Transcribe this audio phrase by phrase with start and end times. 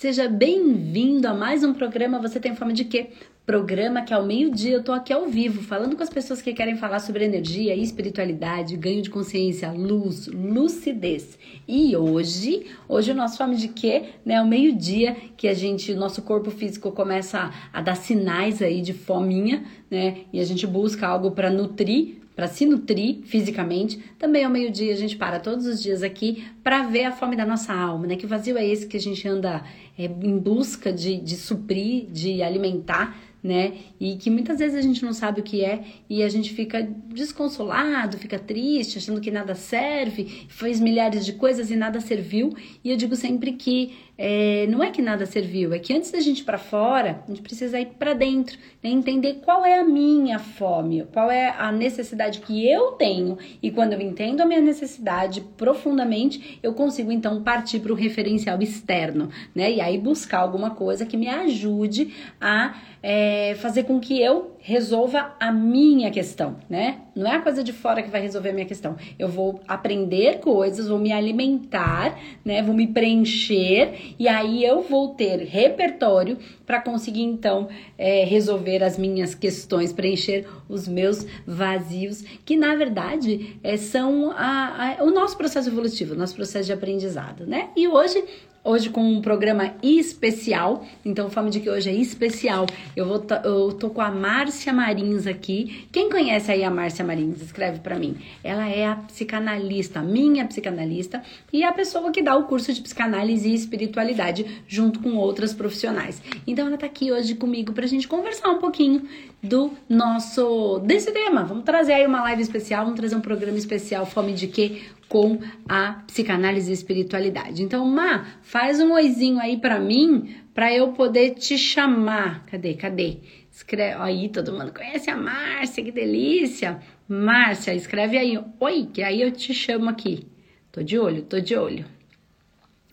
[0.00, 3.08] Seja bem-vindo a mais um programa Você Tem Fome de Quê?
[3.44, 6.78] Programa que ao meio-dia eu tô aqui ao vivo, falando com as pessoas que querem
[6.78, 11.38] falar sobre energia, espiritualidade, ganho de consciência, luz, lucidez.
[11.68, 14.04] E hoje, hoje o nosso Fome de Quê?
[14.24, 18.62] Né, ao meio-dia que a gente, o nosso corpo físico começa a, a dar sinais
[18.62, 20.22] aí de fominha, né?
[20.32, 24.02] E a gente busca algo para nutrir para se nutrir fisicamente.
[24.18, 27.44] Também ao meio-dia a gente para todos os dias aqui para ver a fome da
[27.44, 28.16] nossa alma, né?
[28.16, 29.62] Que vazio é esse que a gente anda
[29.98, 33.72] é, em busca de, de suprir, de alimentar né?
[33.98, 36.82] E que muitas vezes a gente não sabe o que é e a gente fica
[37.06, 42.54] desconsolado, fica triste, achando que nada serve, fez milhares de coisas e nada serviu.
[42.84, 46.20] E eu digo sempre que é, não é que nada serviu, é que antes da
[46.20, 48.90] gente ir para fora, a gente precisa ir para dentro, né?
[48.90, 53.38] entender qual é a minha fome, qual é a necessidade que eu tenho.
[53.62, 58.60] E quando eu entendo a minha necessidade profundamente, eu consigo então partir para o referencial
[58.60, 59.72] externo, né?
[59.72, 65.34] E aí buscar alguma coisa que me ajude a é, fazer com que eu resolva
[65.40, 67.00] a minha questão, né?
[67.14, 68.96] Não é a coisa de fora que vai resolver a minha questão.
[69.18, 72.62] Eu vou aprender coisas, vou me alimentar, né?
[72.62, 77.68] Vou me preencher e aí eu vou ter repertório para conseguir então
[77.98, 84.98] é, resolver as minhas questões, preencher os meus vazios, que na verdade é, são a,
[84.98, 87.70] a, o nosso processo evolutivo, o nosso processo de aprendizado, né?
[87.74, 88.22] E hoje
[88.62, 90.86] hoje com um programa especial.
[91.04, 92.66] Então, o Fama de que hoje é especial.
[92.94, 95.86] Eu vou eu tô com a Márcia Marins aqui.
[95.90, 97.40] Quem conhece aí a Márcia Marins?
[97.40, 98.16] Escreve para mim.
[98.44, 103.48] Ela é a psicanalista, minha psicanalista e a pessoa que dá o curso de psicanálise
[103.48, 106.20] e espiritualidade junto com outras profissionais.
[106.46, 109.08] Então, ela tá aqui hoje comigo pra gente conversar um pouquinho
[109.42, 111.44] do nosso desse tema.
[111.44, 114.82] Vamos trazer aí uma live especial, vamos trazer um programa especial Fome de quê?
[115.10, 117.64] Com a psicanálise e espiritualidade.
[117.64, 122.46] Então, Ma, faz um oizinho aí para mim, para eu poder te chamar.
[122.46, 122.74] Cadê?
[122.74, 123.18] Cadê?
[123.50, 126.80] Escreve aí, todo mundo conhece a Márcia, que delícia.
[127.08, 130.28] Márcia, escreve aí, oi, que aí eu te chamo aqui.
[130.70, 131.84] Tô de olho, tô de olho.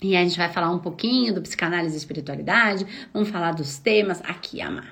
[0.01, 2.83] E a gente vai falar um pouquinho do psicanálise e espiritualidade,
[3.13, 4.91] vamos falar dos temas aqui, Amar.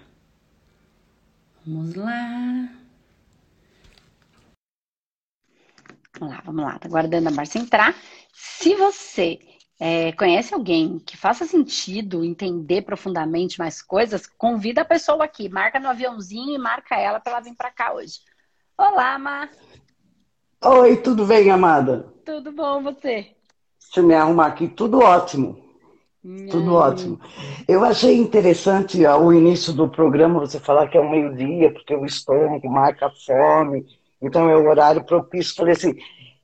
[1.65, 2.84] Vamos lá.
[6.19, 6.79] Vamos lá, vamos lá.
[6.79, 7.95] Tá guardando a Márcia entrar.
[8.33, 9.39] Se você
[9.79, 15.49] é, conhece alguém que faça sentido entender profundamente mais coisas, convida a pessoa aqui.
[15.49, 18.19] Marca no aviãozinho e marca ela para ela vir para cá hoje.
[18.77, 19.49] Olá, Má.
[20.63, 22.07] Oi, tudo bem, amada?
[22.25, 23.35] Tudo bom, você?
[23.79, 24.67] Deixa eu me arrumar aqui.
[24.67, 25.63] Tudo ótimo.
[26.49, 27.19] Tudo ótimo.
[27.67, 32.03] Eu achei interessante o início do programa você falar que é o meio-dia, porque o
[32.03, 33.85] estômago marca a fome
[34.25, 35.55] então é o horário propício.
[35.55, 35.95] Falei assim,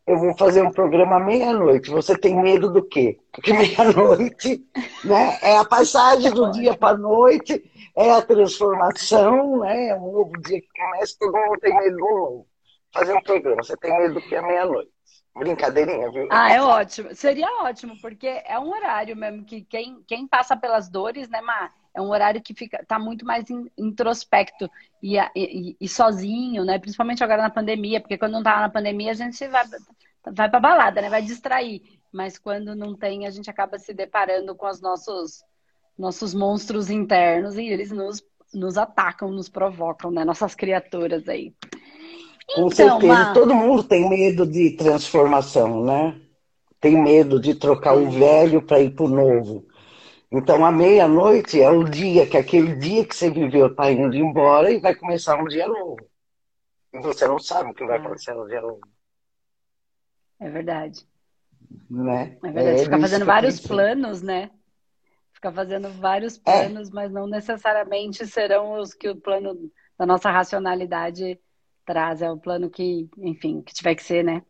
[0.05, 1.89] eu vou fazer um programa meia-noite.
[1.89, 3.19] Você tem medo do quê?
[3.31, 4.63] Porque meia-noite
[5.03, 7.63] né, é a passagem do dia para a noite,
[7.95, 11.99] é a transformação, né, é um novo dia que começa, todo mundo tem medo do
[11.99, 12.47] novo.
[12.93, 14.91] Fazer um programa, você tem medo do que é meia-noite.
[15.33, 16.27] Brincadeirinha, viu?
[16.29, 17.15] Ah, é ótimo.
[17.15, 21.73] Seria ótimo, porque é um horário mesmo que quem, quem passa pelas dores, né, Mar?
[21.93, 23.45] É um horário que fica tá muito mais
[23.77, 24.69] introspecto
[25.03, 26.79] e, e, e, sozinho, né?
[26.79, 29.65] Principalmente agora na pandemia, porque quando não tá na pandemia a gente vai,
[30.31, 31.09] vai pra balada, né?
[31.09, 31.81] Vai distrair.
[32.11, 35.43] Mas quando não tem, a gente acaba se deparando com os nossos,
[35.97, 38.23] nossos monstros internos e eles nos,
[38.53, 40.23] nos atacam, nos provocam, né?
[40.23, 41.53] Nossas criaturas aí.
[42.55, 46.19] Com então, certeza, todo mundo tem medo de transformação, né?
[46.79, 49.65] Tem medo de trocar o velho para ir para o novo.
[50.31, 54.71] Então, a meia-noite é o dia que aquele dia que você viveu está indo embora
[54.71, 55.97] e vai começar um dia novo.
[56.93, 57.99] E você não sabe o que vai é.
[57.99, 58.79] acontecer no dia novo.
[60.39, 61.05] É verdade.
[61.89, 62.37] Né?
[62.43, 62.79] É verdade.
[62.79, 64.49] É, Fica fazendo vários planos, né?
[65.33, 66.39] Fica fazendo vários é.
[66.39, 66.93] planos, é.
[66.93, 69.69] mas não necessariamente serão os que o plano
[69.99, 71.37] da nossa racionalidade
[71.85, 72.21] traz.
[72.21, 74.41] É o plano que, enfim, que tiver que ser, né?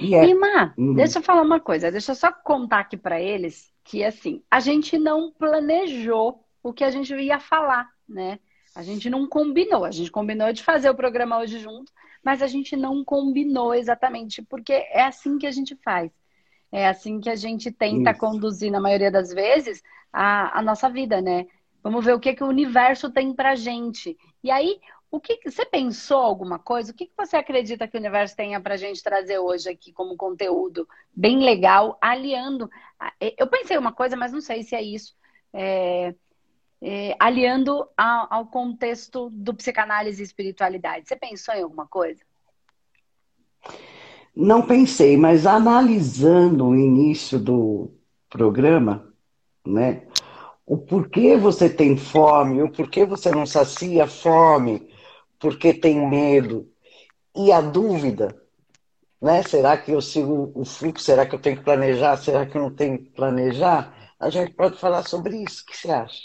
[0.00, 0.28] Yeah.
[0.28, 0.94] E, Má, uhum.
[0.94, 1.90] deixa eu falar uma coisa.
[1.90, 6.84] Deixa eu só contar aqui para eles que assim, a gente não planejou o que
[6.84, 8.38] a gente ia falar, né?
[8.74, 12.46] A gente não combinou, a gente combinou de fazer o programa hoje junto, mas a
[12.46, 16.10] gente não combinou exatamente, porque é assim que a gente faz.
[16.70, 18.20] É assim que a gente tenta Isso.
[18.20, 19.82] conduzir, na maioria das vezes,
[20.12, 21.46] a, a nossa vida, né?
[21.82, 24.16] Vamos ver o que, que o universo tem pra gente.
[24.44, 24.78] E aí,
[25.10, 26.92] o que você pensou alguma coisa?
[26.92, 29.92] O que, que você acredita que o universo tenha para a gente trazer hoje aqui
[29.92, 32.70] como conteúdo bem legal, aliando?
[33.36, 35.16] Eu pensei uma coisa, mas não sei se é isso.
[35.52, 36.14] É,
[36.80, 41.08] é, aliando ao, ao, contexto do psicanálise e espiritualidade.
[41.08, 42.22] Você pensou em alguma coisa?
[44.34, 47.90] Não pensei, mas analisando o início do
[48.28, 49.12] programa,
[49.66, 50.06] né?
[50.70, 54.88] o porquê você tem fome, o porquê você não sacia fome,
[55.40, 56.70] porque tem medo.
[57.34, 58.40] E a dúvida,
[59.20, 59.42] né?
[59.42, 61.04] Será que eu sigo o fluxo?
[61.04, 62.16] Será que eu tenho que planejar?
[62.18, 64.12] Será que eu não tenho que planejar?
[64.18, 65.62] A gente pode falar sobre isso.
[65.62, 66.20] O que você acha?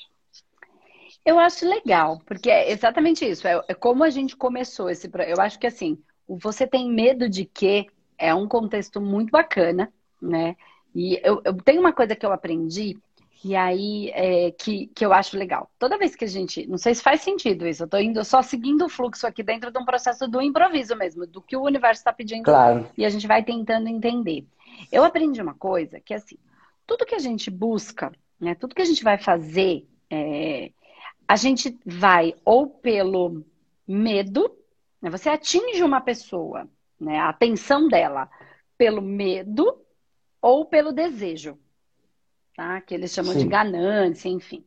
[1.26, 3.48] Eu acho legal, porque é exatamente isso.
[3.48, 5.10] É, é como a gente começou esse.
[5.28, 5.98] Eu acho que assim,
[6.28, 9.92] o você tem medo de quê é um contexto muito bacana,
[10.22, 10.56] né?
[10.94, 12.98] E eu, eu tenho uma coisa que eu aprendi
[13.44, 15.70] e aí, é, que, que eu acho legal.
[15.78, 16.66] Toda vez que a gente.
[16.68, 19.72] Não sei se faz sentido isso, eu tô indo só seguindo o fluxo aqui dentro
[19.72, 22.44] de um processo do improviso mesmo, do que o universo está pedindo.
[22.44, 22.88] Claro.
[22.98, 24.46] E a gente vai tentando entender.
[24.92, 26.38] Eu aprendi uma coisa que é assim:
[26.88, 30.72] tudo que a gente busca, né, tudo que a gente vai fazer, é,
[31.28, 33.46] a gente vai ou pelo
[33.88, 34.56] medo,
[35.02, 36.68] né, você atinge uma pessoa,
[37.00, 38.30] né, a atenção dela
[38.78, 39.82] pelo medo
[40.42, 41.60] ou pelo desejo
[42.56, 42.80] tá?
[42.82, 43.40] Que eles chamam Sim.
[43.40, 44.64] de ganância, enfim.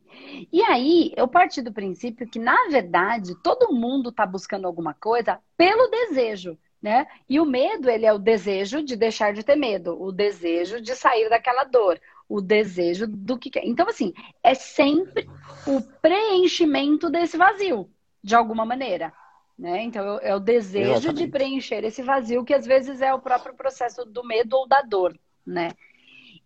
[0.51, 5.39] E aí, eu parti do princípio que, na verdade, todo mundo está buscando alguma coisa
[5.57, 7.07] pelo desejo, né?
[7.27, 10.95] E o medo, ele é o desejo de deixar de ter medo, o desejo de
[10.95, 13.65] sair daquela dor, o desejo do que quer.
[13.65, 14.13] Então, assim,
[14.43, 15.27] é sempre
[15.65, 17.89] o preenchimento desse vazio,
[18.23, 19.11] de alguma maneira.
[19.57, 19.83] Né?
[19.83, 21.25] Então, é o desejo Exatamente.
[21.25, 24.81] de preencher esse vazio, que às vezes é o próprio processo do medo ou da
[24.81, 25.71] dor, né?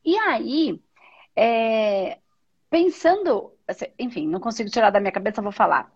[0.04, 0.82] E aí,
[1.36, 2.20] é,
[2.70, 5.92] pensando, assim, enfim, não consigo tirar da minha cabeça, vou falar,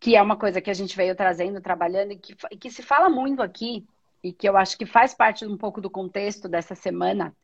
[0.00, 3.08] que é uma coisa que a gente veio trazendo, trabalhando e que, que se fala
[3.08, 3.86] muito aqui,
[4.22, 7.34] e que eu acho que faz parte um pouco do contexto dessa semana,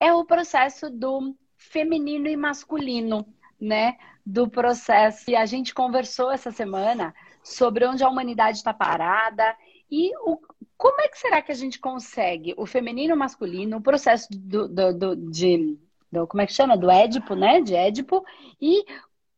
[0.00, 3.26] é o processo do feminino e masculino,
[3.60, 3.96] né?
[4.26, 5.30] Do processo.
[5.30, 9.56] E a gente conversou essa semana sobre onde a humanidade está parada
[9.90, 10.38] e o,
[10.76, 14.26] como é que será que a gente consegue o feminino e o masculino, o processo
[14.32, 15.78] do, do, do de
[16.14, 16.76] do, como é que chama?
[16.76, 17.60] Do Édipo, né?
[17.60, 18.24] De Édipo.
[18.60, 18.84] E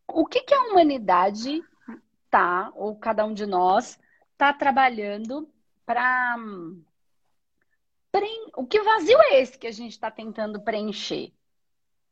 [0.06, 1.62] o que, que a humanidade
[2.30, 3.98] tá, ou cada um de nós,
[4.36, 5.48] tá trabalhando
[5.84, 6.36] para.
[8.56, 11.32] O que vazio é esse que a gente está tentando preencher?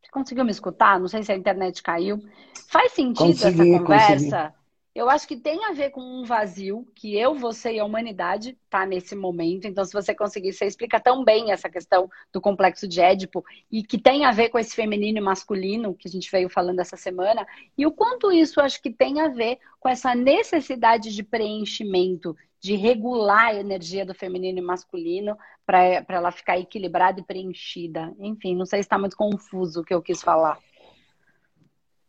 [0.03, 1.01] Você conseguiu me escutar?
[1.01, 2.23] Não sei se a internet caiu.
[2.69, 4.15] Faz sentido consegui, essa conversa?
[4.15, 4.64] Consegui.
[4.95, 8.57] Eu acho que tem a ver com um vazio que eu, você e a humanidade
[8.71, 9.67] tá nesse momento.
[9.67, 13.83] Então, se você conseguir, você explica tão bem essa questão do complexo de Édipo e
[13.83, 16.97] que tem a ver com esse feminino e masculino que a gente veio falando essa
[16.97, 17.45] semana.
[17.77, 22.77] E o quanto isso acho que tem a ver com essa necessidade de preenchimento, de
[22.77, 25.37] regular a energia do feminino e masculino
[25.67, 28.15] para ela ficar equilibrada e preenchida.
[28.21, 30.57] Enfim, não sei se está muito confuso o que eu quis falar.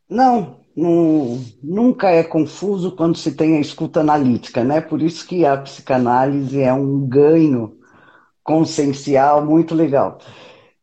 [0.10, 4.80] Não, não, nunca é confuso quando se tem a escuta analítica, né?
[4.82, 7.78] Por isso que a psicanálise é um ganho
[8.44, 10.20] consciencial muito legal.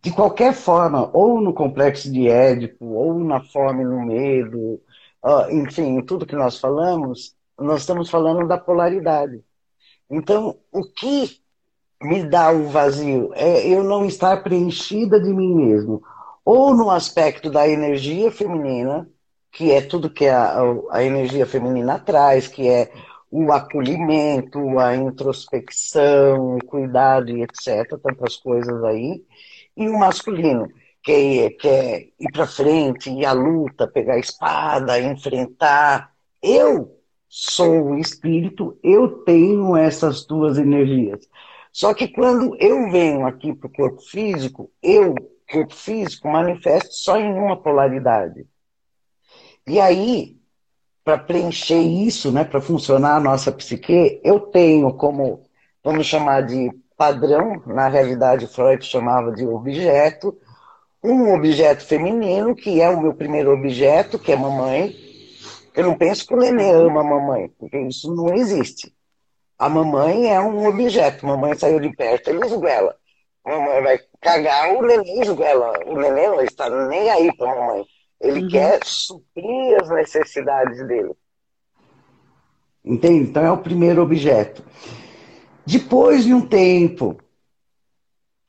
[0.02, 4.80] De qualquer forma, ou no complexo de Édipo, ou na fome no medo,
[5.50, 9.40] enfim, tudo que nós falamos, nós estamos falando da polaridade.
[10.10, 11.40] Então, o que
[12.02, 16.02] me dá o vazio é eu não estar preenchida de mim mesmo,
[16.44, 19.08] ou no aspecto da energia feminina,
[19.52, 20.60] que é tudo que a,
[20.90, 22.90] a energia feminina traz, que é
[23.30, 29.24] o acolhimento, a introspecção, o cuidado e etc., tantas coisas aí,
[29.76, 30.68] e o masculino,
[31.02, 36.12] que é, que é ir para frente, ir à luta, pegar a espada, enfrentar.
[36.42, 36.98] Eu
[37.28, 41.28] sou o espírito, eu tenho essas duas energias.
[41.72, 45.14] Só que quando eu venho aqui para o corpo físico, eu,
[45.50, 48.46] corpo físico, manifesto só em uma polaridade.
[49.66, 50.36] E aí,
[51.04, 55.44] para preencher isso, né, para funcionar a nossa psique, eu tenho como,
[55.82, 60.36] vamos chamar de padrão, na realidade Freud chamava de objeto,
[61.02, 64.94] um objeto feminino, que é o meu primeiro objeto, que é mamãe.
[65.74, 68.94] Eu não penso que o neném ama a mamãe, porque isso não existe.
[69.58, 71.26] A mamãe é um objeto.
[71.26, 72.94] Mamãe saiu de perto, ele esguela.
[73.44, 75.72] Mamãe vai cagar, o neném esguela.
[75.86, 77.84] O neném não está nem aí para mamãe.
[78.22, 78.48] Ele uhum.
[78.48, 81.12] quer suprir as necessidades dele.
[82.84, 83.28] Entende?
[83.28, 84.64] Então é o primeiro objeto.
[85.66, 87.18] Depois de um tempo,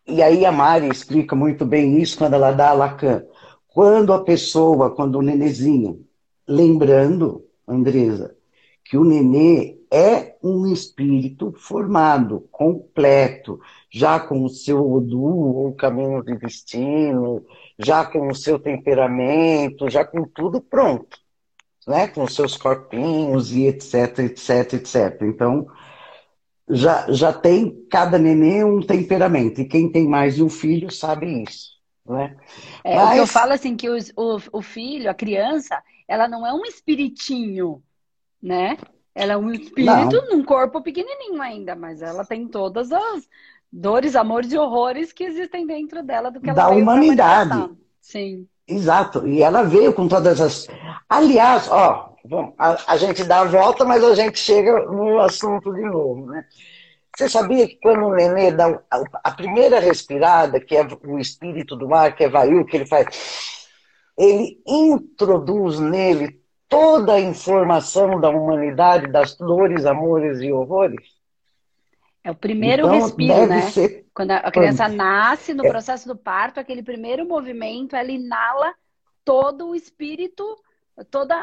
[0.08, 3.24] e aí a Mari explica muito bem isso quando ela dá a Lacan.
[3.68, 6.06] Quando a pessoa, quando o nenezinho,
[6.48, 8.36] lembrando, Andresa,
[8.86, 16.24] que o nenê é um espírito formado, completo, já com o seu Odu, ou caminho
[16.24, 17.44] de destino,
[17.78, 21.18] já com o seu temperamento, já com tudo pronto,
[21.88, 22.08] né?
[22.08, 25.22] Com os seus corpinhos e etc, etc, etc.
[25.24, 25.68] Então,
[26.70, 31.44] já, já tem cada neném um temperamento, e quem tem mais de um filho sabe
[31.44, 31.74] isso.
[32.06, 32.36] Né?
[32.84, 33.18] É, Mas...
[33.18, 37.82] Eu falo assim, que os, o, o filho, a criança, ela não é um espiritinho,
[38.42, 38.78] né?
[39.16, 40.38] Ela é um espírito não.
[40.38, 43.30] num corpo pequenininho ainda, mas ela tem todas as
[43.74, 47.72] dores, amores e horrores que existem dentro dela do que ela da humanidade.
[48.00, 48.48] Sim.
[48.68, 49.28] Exato.
[49.28, 50.68] E ela veio com todas as.
[51.10, 52.14] Aliás, ó,
[52.58, 56.46] a, a gente dá a volta, mas a gente chega no assunto de novo, né?
[57.16, 58.80] Você sabia que quando o nenê dá
[59.24, 63.68] a primeira respirada, que é o espírito do ar, que é Vaiu, que ele faz,
[64.18, 71.23] ele introduz nele toda a informação da humanidade, das dores, amores e horrores?
[72.24, 73.62] É o primeiro então, respiro, né?
[73.70, 74.06] Ser...
[74.14, 75.70] Quando a criança nasce, no é.
[75.70, 78.74] processo do parto, aquele primeiro movimento, ela inala
[79.26, 80.44] todo o espírito
[81.10, 81.34] todo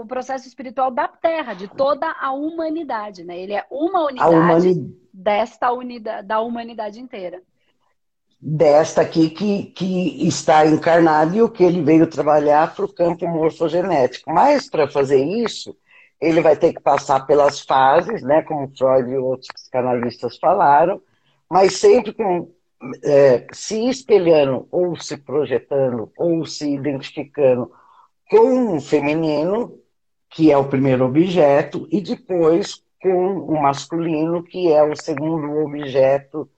[0.00, 3.38] o processo espiritual da Terra, de toda a humanidade, né?
[3.38, 4.96] Ele é uma unidade humani...
[5.12, 7.42] desta unidade, da humanidade inteira.
[8.40, 13.26] Desta aqui que, que está encarnado e o que ele veio trabalhar para o campo
[13.26, 14.32] morfogenético.
[14.32, 15.76] Mas para fazer isso,
[16.20, 18.42] ele vai ter que passar pelas fases, né?
[18.42, 21.00] Como Freud e outros psicanalistas falaram,
[21.50, 22.50] mas sempre com
[23.04, 27.70] é, se espelhando ou se projetando ou se identificando
[28.30, 29.78] com o feminino,
[30.30, 36.48] que é o primeiro objeto, e depois com o masculino, que é o segundo objeto,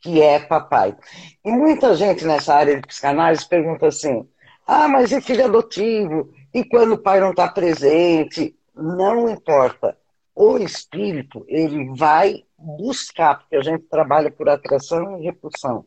[0.00, 0.96] que é papai.
[1.44, 4.26] E muita gente nessa área de psicanálise pergunta assim:
[4.66, 6.30] ah, mas e filho adotivo?
[6.54, 8.56] E quando o pai não está presente?
[8.80, 9.96] Não importa.
[10.34, 15.84] O espírito, ele vai buscar, porque a gente trabalha por atração e repulsão,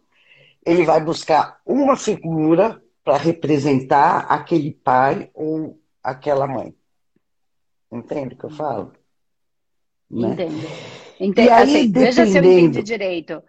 [0.66, 6.74] ele vai buscar uma figura para representar aquele pai ou aquela mãe.
[7.92, 8.94] Entende o que eu falo?
[10.10, 10.30] Né?
[10.30, 10.68] Entendo.
[11.20, 11.50] Entendo.
[11.50, 12.00] Aí, assim, dependendo...
[12.00, 13.44] Veja se eu entendi direito.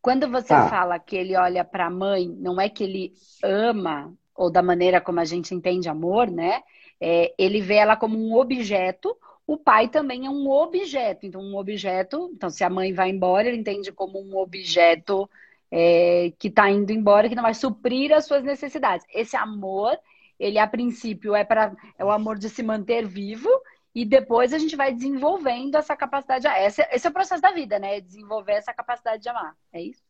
[0.00, 0.68] Quando você ah.
[0.68, 5.00] fala que ele olha para a mãe, não é que ele ama, ou da maneira
[5.00, 6.62] como a gente entende amor, né?
[7.00, 11.26] É, ele vê ela como um objeto, o pai também é um objeto.
[11.26, 15.28] Então, um objeto, então, se a mãe vai embora, ele entende como um objeto
[15.70, 19.06] é, que está indo embora, que não vai suprir as suas necessidades.
[19.12, 19.98] Esse amor,
[20.38, 23.48] ele a princípio é para é o amor de se manter vivo
[23.94, 26.46] e depois a gente vai desenvolvendo essa capacidade.
[26.46, 28.00] Esse, esse é o processo da vida, né?
[28.00, 29.54] Desenvolver essa capacidade de amar.
[29.72, 30.02] É isso?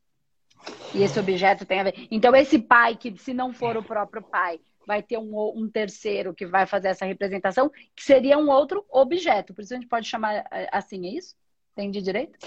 [0.95, 2.09] E esse objeto tem a ver.
[2.11, 6.35] Então, esse pai, que se não for o próprio pai, vai ter um, um terceiro
[6.35, 9.55] que vai fazer essa representação, que seria um outro objeto.
[9.55, 11.35] Por isso a gente pode chamar é, assim, é isso?
[11.73, 12.39] Entendi direito?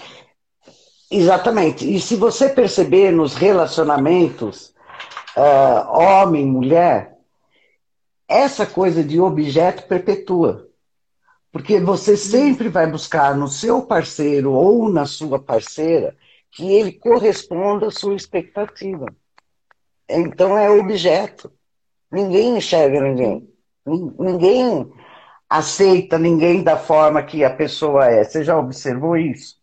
[1.10, 1.90] Exatamente.
[1.90, 4.74] E se você perceber nos relacionamentos
[5.36, 7.16] uh, homem, mulher,
[8.26, 10.68] essa coisa de objeto perpetua.
[11.50, 16.14] Porque você sempre vai buscar no seu parceiro ou na sua parceira
[16.50, 19.06] que ele corresponda à sua expectativa.
[20.08, 21.50] Então é objeto.
[22.10, 23.48] Ninguém enxerga ninguém.
[23.86, 24.90] Ninguém
[25.48, 28.24] aceita ninguém da forma que a pessoa é.
[28.24, 29.56] Você já observou isso?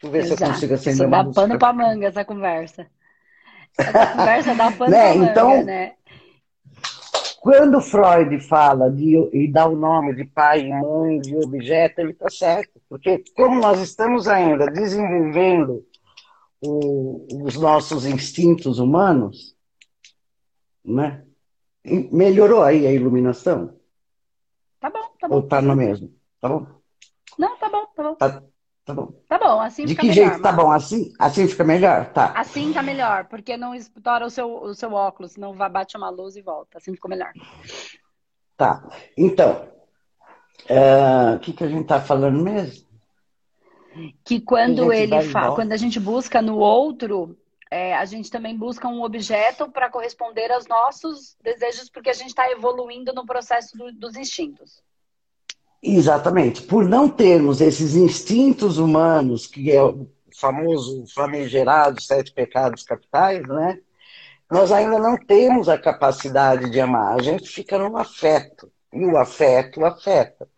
[0.00, 0.38] Deixa eu ver Exato.
[0.38, 2.86] se eu consigo acender Isso dá pano pra manga essa conversa.
[3.76, 4.98] Essa conversa dá pano né?
[4.98, 5.92] pra manga, então, né?
[7.40, 12.10] Quando Freud fala de, e dá o nome de pai e mãe, de objeto, ele
[12.10, 12.80] está certo.
[12.88, 15.84] Porque como nós estamos ainda desenvolvendo
[16.60, 19.56] o, os nossos instintos humanos,
[20.94, 21.24] né?
[21.84, 23.78] melhorou aí a iluminação?
[24.80, 25.34] Tá bom, tá bom.
[25.36, 26.12] Ou tá no mesmo?
[26.40, 26.66] Tá bom?
[27.38, 28.14] Não, tá bom, tá bom.
[28.14, 28.42] Tá,
[28.88, 29.12] Tá bom.
[29.28, 30.14] Tá bom, assim De fica melhor.
[30.14, 30.72] De que jeito tá bom?
[30.72, 32.10] Assim, assim fica melhor?
[32.10, 32.32] Tá.
[32.34, 36.08] Assim tá melhor, porque não estoura o seu, o seu óculos, senão vai bate uma
[36.08, 36.78] luz e volta.
[36.78, 37.30] Assim ficou melhor.
[38.56, 38.82] Tá.
[39.14, 39.68] Então,
[40.66, 42.88] é, o uh, que, que a gente tá falando mesmo?
[44.24, 47.36] Que quando ele fala, quando a gente busca no outro,
[47.70, 52.28] é, a gente também busca um objeto para corresponder aos nossos desejos, porque a gente
[52.28, 54.82] está evoluindo no processo do, dos instintos.
[55.82, 56.62] Exatamente.
[56.62, 60.08] Por não termos esses instintos humanos, que é o
[60.38, 63.78] famoso famigerado sete pecados capitais, né?
[64.50, 67.18] Nós ainda não temos a capacidade de amar.
[67.18, 68.70] A gente fica no afeto.
[68.92, 70.48] E o afeto afeta.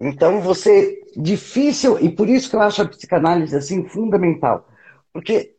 [0.00, 4.68] Então você difícil e por isso que eu acho a psicanálise assim fundamental,
[5.12, 5.54] porque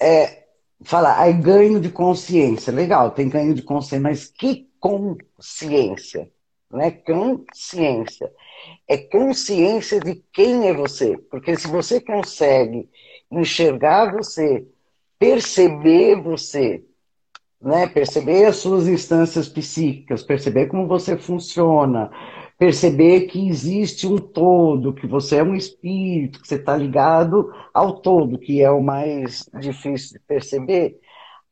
[0.00, 0.44] é
[0.82, 6.30] falar aí ganho de consciência, legal, tem ganho de consciência, mas que consciência?
[6.70, 8.30] não é consciência.
[8.88, 11.16] É consciência de quem é você.
[11.30, 12.88] Porque se você consegue
[13.30, 14.66] enxergar você,
[15.18, 16.84] perceber você,
[17.60, 17.86] né?
[17.86, 22.10] perceber as suas instâncias psíquicas, perceber como você funciona,
[22.58, 28.00] perceber que existe um todo, que você é um espírito, que você está ligado ao
[28.00, 30.98] todo, que é o mais difícil de perceber,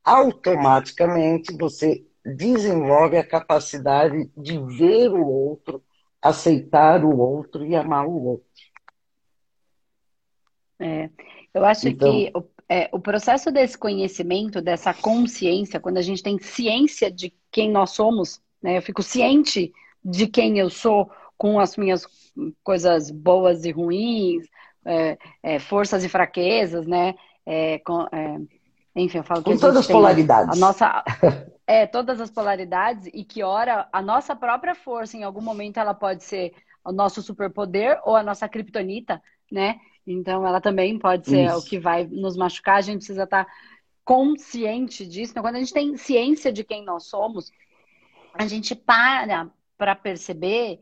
[0.03, 5.83] automaticamente você desenvolve a capacidade de ver o outro,
[6.23, 8.47] aceitar o outro e amar o outro.
[10.81, 11.11] É,
[11.53, 16.23] eu acho então, que o, é, o processo desse conhecimento, dessa consciência, quando a gente
[16.23, 18.79] tem ciência de quem nós somos, né?
[18.79, 19.71] Eu fico ciente
[20.05, 22.07] de quem eu sou com as minhas
[22.63, 24.47] coisas boas e ruins,
[24.85, 27.15] é, é, forças e fraquezas, né?
[27.47, 28.41] É, com, é,
[28.97, 30.57] enfim, eu falo que com todas as polaridades.
[30.57, 31.05] A nossa,
[31.67, 35.95] é, todas as polaridades e que ora a nossa própria força, em algum momento, ela
[35.95, 36.53] pode ser
[36.85, 39.79] o nosso superpoder ou a nossa criptonita, né?
[40.07, 41.59] Então, ela também pode ser Isso.
[41.59, 42.77] o que vai nos machucar.
[42.77, 43.47] A gente precisa estar
[44.05, 45.33] consciente disso.
[45.33, 47.51] Então, quando a gente tem ciência de quem nós somos,
[48.35, 50.81] a gente para para perceber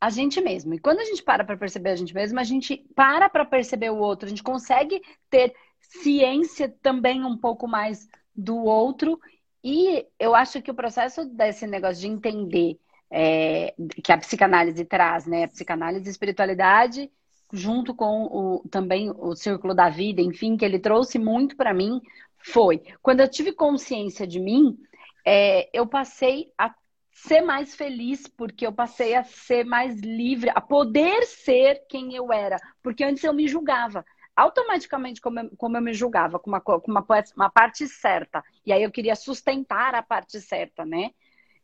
[0.00, 0.74] a gente mesmo.
[0.74, 3.90] E quando a gente para para perceber a gente mesmo, a gente para para perceber
[3.90, 4.26] o outro.
[4.26, 9.20] A gente consegue ter ciência também um pouco mais do outro.
[9.64, 12.78] E eu acho que o processo desse negócio de entender
[13.10, 15.44] é, que a psicanálise traz, né?
[15.44, 17.10] A psicanálise e espiritualidade
[17.52, 22.00] junto com o, também o Círculo da Vida, enfim, que ele trouxe muito para mim,
[22.38, 24.76] foi quando eu tive consciência de mim,
[25.24, 26.74] é, eu passei a
[27.16, 32.30] ser mais feliz, porque eu passei a ser mais livre, a poder ser quem eu
[32.30, 34.04] era, porque antes eu me julgava.
[34.36, 38.44] Automaticamente, como eu, como eu me julgava, com uma, com uma, uma parte certa.
[38.66, 41.10] E aí eu queria sustentar a parte certa, né?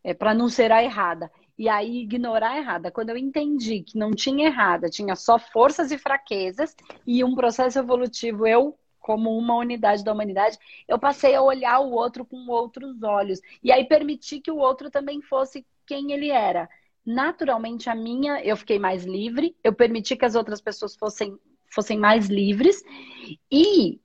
[0.03, 2.91] É, para não ser a errada e aí ignorar a errada.
[2.91, 6.75] Quando eu entendi que não tinha errada, tinha só forças e fraquezas
[7.07, 10.57] e um processo evolutivo, eu como uma unidade da humanidade,
[10.89, 13.41] eu passei a olhar o outro com outros olhos.
[13.63, 16.69] E aí permitir que o outro também fosse quem ele era.
[17.05, 21.37] Naturalmente, a minha, eu fiquei mais livre, eu permiti que as outras pessoas fossem,
[21.69, 22.83] fossem mais livres.
[23.51, 24.01] E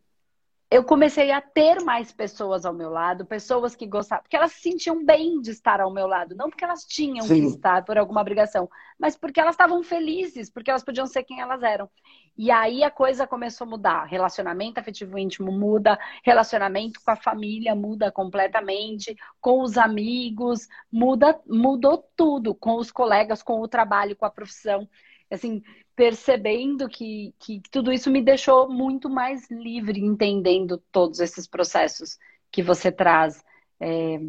[0.70, 4.62] eu comecei a ter mais pessoas ao meu lado, pessoas que gostavam, porque elas se
[4.62, 7.42] sentiam bem de estar ao meu lado, não porque elas tinham Sim.
[7.42, 8.70] que estar por alguma obrigação,
[9.00, 11.90] mas porque elas estavam felizes, porque elas podiam ser quem elas eram.
[12.38, 14.04] E aí a coisa começou a mudar.
[14.06, 22.06] Relacionamento afetivo íntimo muda, relacionamento com a família muda completamente, com os amigos, muda, mudou
[22.16, 24.88] tudo, com os colegas, com o trabalho, com a profissão.
[25.32, 25.64] Assim,
[25.98, 32.20] percebendo que, que tudo isso me deixou muito mais livre, entendendo todos esses processos
[32.52, 33.44] que você traz,
[33.80, 34.22] é,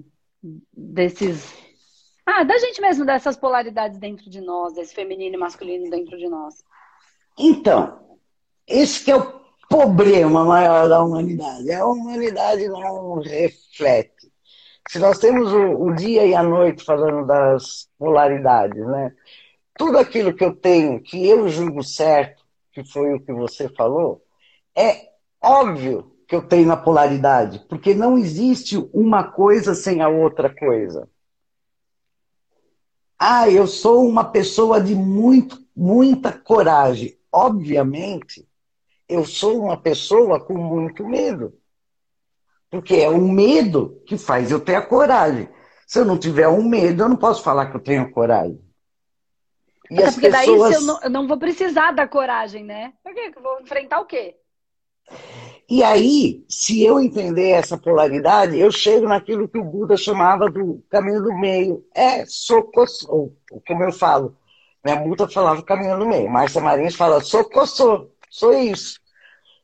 [0.73, 1.55] desses.
[2.25, 6.27] Ah, da gente mesmo, dessas polaridades dentro de nós, desse feminino e masculino dentro de
[6.27, 6.65] nós.
[7.39, 8.19] Então,
[8.67, 11.71] esse que é o problema maior da humanidade.
[11.71, 14.33] A humanidade não reflete.
[14.89, 19.15] Se nós temos o, o dia e a noite falando das polaridades, né?
[19.79, 24.21] Tudo aquilo que eu tenho, que eu julgo certo, que foi o que você falou,
[24.77, 25.09] é
[25.41, 31.09] óbvio que eu tenho na polaridade, porque não existe uma coisa sem a outra coisa.
[33.19, 37.17] Ah, eu sou uma pessoa de muito, muita coragem.
[37.33, 38.47] Obviamente,
[39.09, 41.55] eu sou uma pessoa com muito medo.
[42.71, 45.49] Porque é o medo que faz eu ter a coragem.
[45.87, 48.68] Se eu não tiver um medo, eu não posso falar que eu tenho coragem.
[49.91, 50.71] E Até porque pessoas...
[50.71, 52.93] daí eu não, eu não, vou precisar da coragem, né?
[53.03, 53.33] Por quê?
[53.35, 54.37] Eu vou enfrentar o quê?
[55.69, 60.83] E aí, se eu entender essa polaridade, eu chego naquilo que o Buda chamava do
[60.91, 61.85] caminho do meio.
[61.95, 63.33] É socossô,
[63.67, 64.37] como eu falo.
[64.85, 66.31] Minha Buda falava caminho do meio.
[66.31, 69.01] Márcia Marins fala socossô, sou isso.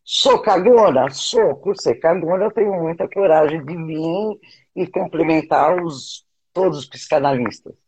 [0.04, 1.10] Sou cagona?
[1.10, 1.56] Sou.
[1.56, 4.40] Por ser cagona, eu tenho muita coragem de vir
[4.76, 7.83] e complementar os, todos os psicanalistas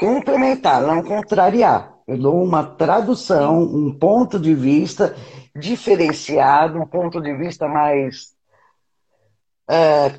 [0.00, 1.94] complementar, não contrariar.
[2.08, 5.14] Eu dou uma tradução, um ponto de vista
[5.54, 8.34] diferenciado, um ponto de vista mais
[9.68, 10.18] é,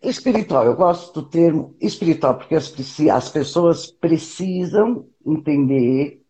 [0.00, 0.64] espiritual.
[0.64, 2.72] Eu gosto do termo espiritual, porque as,
[3.12, 6.22] as pessoas precisam entender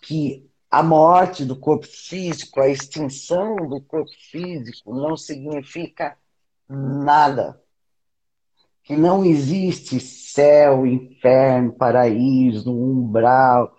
[0.00, 6.16] que a morte do corpo físico, a extinção do corpo físico, não significa
[6.68, 7.60] nada
[8.84, 9.98] que não existe
[10.34, 13.76] céu, inferno, paraíso, umbral,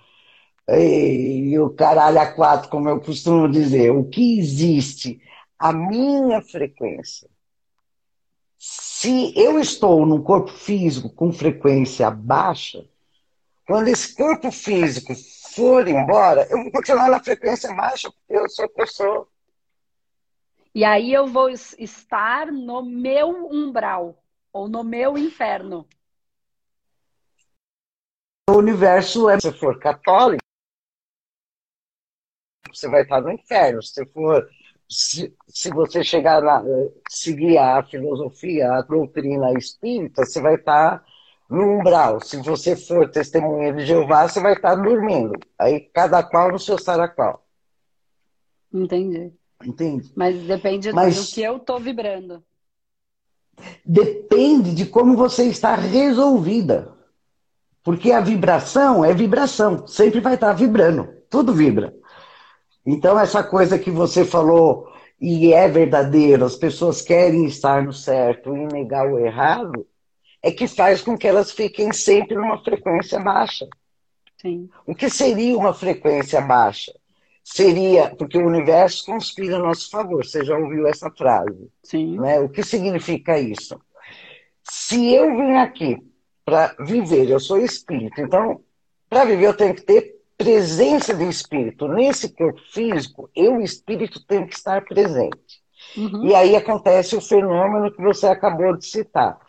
[0.67, 3.91] e o caralho a quatro, como eu costumo dizer.
[3.91, 5.21] O que existe?
[5.59, 7.29] A minha frequência.
[8.57, 12.85] Se eu estou num corpo físico com frequência baixa,
[13.67, 15.13] quando esse corpo físico
[15.53, 19.27] for embora, eu vou continuar na frequência baixa, porque eu sou pessoa.
[20.73, 25.87] E aí eu vou estar no meu umbral ou no meu inferno?
[28.47, 30.43] O universo é, se for católico,
[32.71, 33.81] você vai estar no inferno.
[33.81, 34.47] Se for
[34.88, 36.63] se, se você chegar na,
[37.10, 41.03] seguir a filosofia, a doutrina espírita, você vai estar
[41.49, 42.21] no umbral.
[42.21, 45.34] Se você for testemunha de Jeová, você vai estar dormindo.
[45.58, 47.43] Aí cada qual no seu saraqual.
[48.71, 49.34] Entendi.
[49.63, 50.12] Entende?
[50.15, 51.15] Mas depende Mas...
[51.15, 52.43] do que eu estou vibrando.
[53.84, 56.94] Depende de como você está resolvida.
[57.86, 61.93] Porque a vibração é vibração, sempre vai estar vibrando, tudo vibra.
[62.84, 68.56] Então, essa coisa que você falou, e é verdadeiro, as pessoas querem estar no certo
[68.56, 69.86] e negar o errado,
[70.41, 73.67] é que faz com que elas fiquem sempre numa frequência baixa.
[74.41, 74.67] Sim.
[74.88, 76.91] O que seria uma frequência baixa?
[77.43, 81.69] Seria, porque o universo conspira a nosso favor, você já ouviu essa frase.
[81.84, 82.19] Sim.
[82.19, 82.39] Né?
[82.39, 83.80] O que significa isso?
[84.63, 86.00] Se eu vim aqui
[86.45, 88.62] para viver, eu sou espírito, então,
[89.10, 91.88] para viver eu tenho que ter presença do espírito.
[91.88, 95.63] Nesse corpo físico, eu, espírito, tenho que estar presente.
[95.97, 96.25] Uhum.
[96.25, 99.39] E aí acontece o fenômeno que você acabou de citar.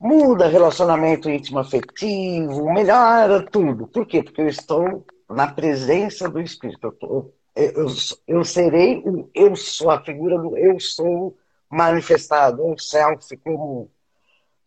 [0.00, 3.86] Muda relacionamento íntimo afetivo, melhora tudo.
[3.86, 4.22] Por quê?
[4.22, 6.88] Porque eu estou na presença do espírito.
[6.88, 7.86] Eu, tô, eu,
[8.26, 11.36] eu serei o eu sou, a figura do eu sou
[11.70, 13.90] manifestado, o self, como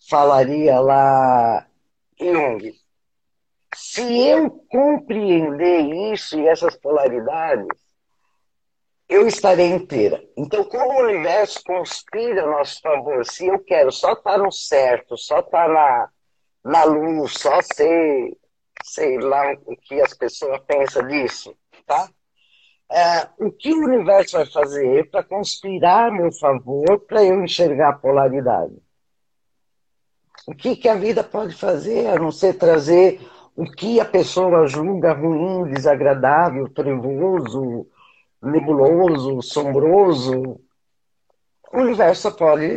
[0.09, 1.65] falaria lá
[2.19, 2.73] Jung.
[3.75, 5.81] Se eu compreender
[6.13, 7.67] isso e essas polaridades,
[9.07, 10.23] eu estarei inteira.
[10.37, 15.17] Então, como o universo conspira a nosso favor, se eu quero só estar no certo,
[15.17, 16.09] só estar na,
[16.63, 18.35] na luz, só ser,
[18.83, 22.09] sei lá o que as pessoas pensam disso, tá?
[22.89, 27.89] É, o que o universo vai fazer para conspirar a meu favor para eu enxergar
[27.89, 28.84] a polaridade?
[30.47, 33.19] O que, que a vida pode fazer a não ser trazer
[33.55, 37.87] o que a pessoa julga ruim, desagradável, trevoso,
[38.41, 40.59] nebuloso, sombroso?
[41.73, 42.67] O universo pode.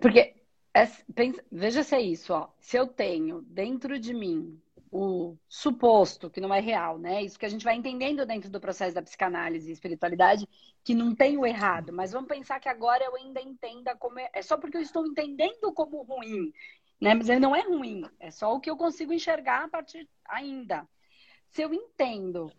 [0.00, 0.34] Porque,
[0.74, 2.48] é, pensa, veja se é isso, ó.
[2.58, 4.58] Se eu tenho dentro de mim
[4.92, 7.22] o suposto, que não é real, né?
[7.22, 10.46] Isso que a gente vai entendendo dentro do processo da psicanálise e espiritualidade,
[10.84, 14.28] que não tem o errado, mas vamos pensar que agora eu ainda entenda como é,
[14.34, 16.52] é só porque eu estou entendendo como ruim,
[17.00, 17.14] né?
[17.14, 20.86] Mas ele não é ruim, é só o que eu consigo enxergar a partir ainda.
[21.48, 22.52] Se eu entendo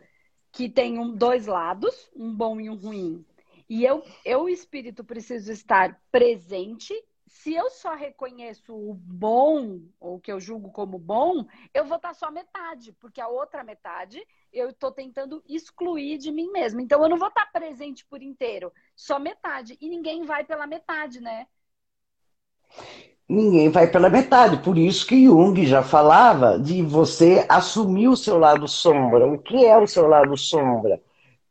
[0.51, 3.23] que tem um, dois lados, um bom e um ruim,
[3.69, 6.93] e eu, eu, espírito, preciso estar presente
[7.33, 11.43] se eu só reconheço o bom, ou o que eu julgo como bom,
[11.73, 16.51] eu vou estar só metade, porque a outra metade eu estou tentando excluir de mim
[16.51, 16.79] mesmo.
[16.79, 19.75] Então eu não vou estar presente por inteiro, só metade.
[19.81, 21.47] E ninguém vai pela metade, né?
[23.27, 24.61] Ninguém vai pela metade.
[24.61, 29.25] Por isso que Jung já falava de você assumir o seu lado sombra.
[29.25, 31.01] O que é o seu lado sombra?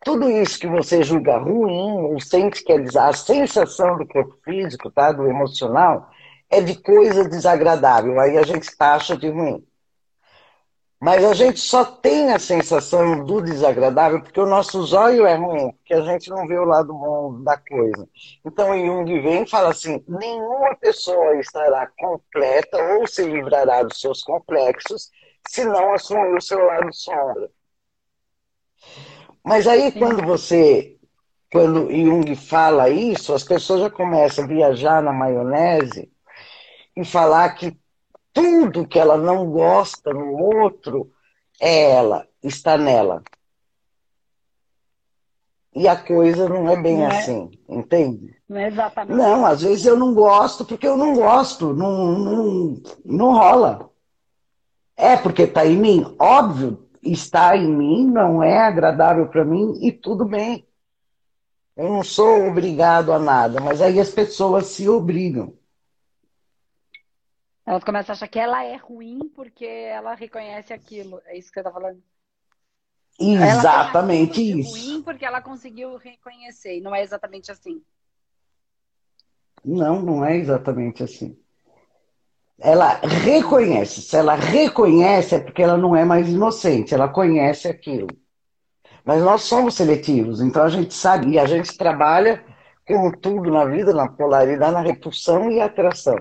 [0.04, 4.90] Tudo isso que você julga ruim, ou sente, quer dizer, a sensação do corpo físico,
[4.90, 6.10] tá, do emocional,
[6.50, 9.64] é de coisa desagradável, aí a gente taxa de ruim.
[11.00, 15.72] Mas a gente só tem a sensação do desagradável porque o nosso zóio é ruim,
[15.72, 18.08] porque a gente não vê o lado bom da coisa.
[18.44, 24.22] Então Jung vem e fala assim: nenhuma pessoa estará completa ou se livrará dos seus
[24.22, 25.10] complexos
[25.48, 27.50] se não assumir o seu lado sombra.
[29.44, 30.96] Mas aí quando você,
[31.50, 36.11] quando Jung fala isso, as pessoas já começam a viajar na maionese
[36.96, 37.76] e falar que
[38.33, 41.11] tudo que ela não gosta no outro
[41.61, 43.22] é ela, está nela.
[45.74, 48.37] E a coisa não é bem não é, assim, entende?
[48.46, 49.16] Não é exatamente.
[49.16, 53.90] Não, às vezes eu não gosto porque eu não gosto, não, não, não rola.
[54.94, 56.14] É porque está em mim?
[56.18, 60.66] Óbvio, está em mim, não é agradável para mim e tudo bem.
[61.76, 65.56] Eu não sou obrigado a nada, mas aí as pessoas se obrigam.
[67.64, 71.20] Elas começam a achar que ela é ruim porque ela reconhece aquilo.
[71.26, 72.02] É isso que você está falando?
[73.18, 74.70] Exatamente ela isso.
[74.70, 76.78] ruim porque ela conseguiu reconhecer.
[76.78, 77.82] E não é exatamente assim.
[79.64, 81.41] Não, não é exatamente assim
[82.62, 84.01] ela reconhece.
[84.03, 88.07] Se ela reconhece, é porque ela não é mais inocente, ela conhece aquilo.
[89.05, 92.44] Mas nós somos seletivos, então a gente sabe, e a gente trabalha
[92.87, 96.16] com tudo na vida, na polaridade, na repulsão e atração.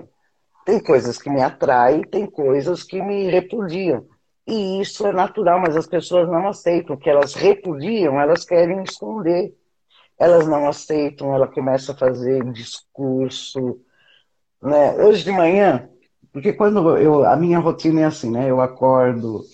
[0.66, 4.04] Tem coisas que me atraem, tem coisas que me repudiam.
[4.46, 6.96] E isso é natural, mas as pessoas não aceitam.
[6.96, 9.54] O que elas repudiam, elas querem esconder.
[10.18, 13.80] Elas não aceitam, ela começa a fazer discurso.
[14.60, 14.94] Né?
[15.04, 15.88] Hoje de manhã,
[16.32, 18.50] porque quando eu, a minha rotina é assim, né?
[18.50, 19.44] Eu acordo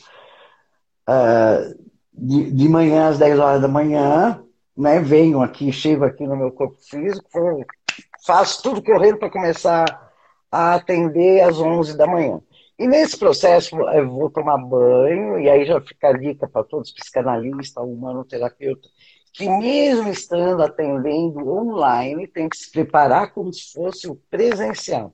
[1.08, 4.42] uh, de, de manhã às 10 horas da manhã,
[4.76, 5.00] né?
[5.00, 7.28] Venho aqui, chego aqui no meu corpo físico,
[8.24, 10.12] faço tudo correndo para começar
[10.50, 12.40] a atender às 11 da manhã.
[12.78, 16.92] E nesse processo eu vou tomar banho, e aí já fica a dica para todos,
[16.92, 18.88] psicanalistas, humanoterapeuta,
[19.32, 25.12] que mesmo estando atendendo online, tem que se preparar como se fosse o presencial.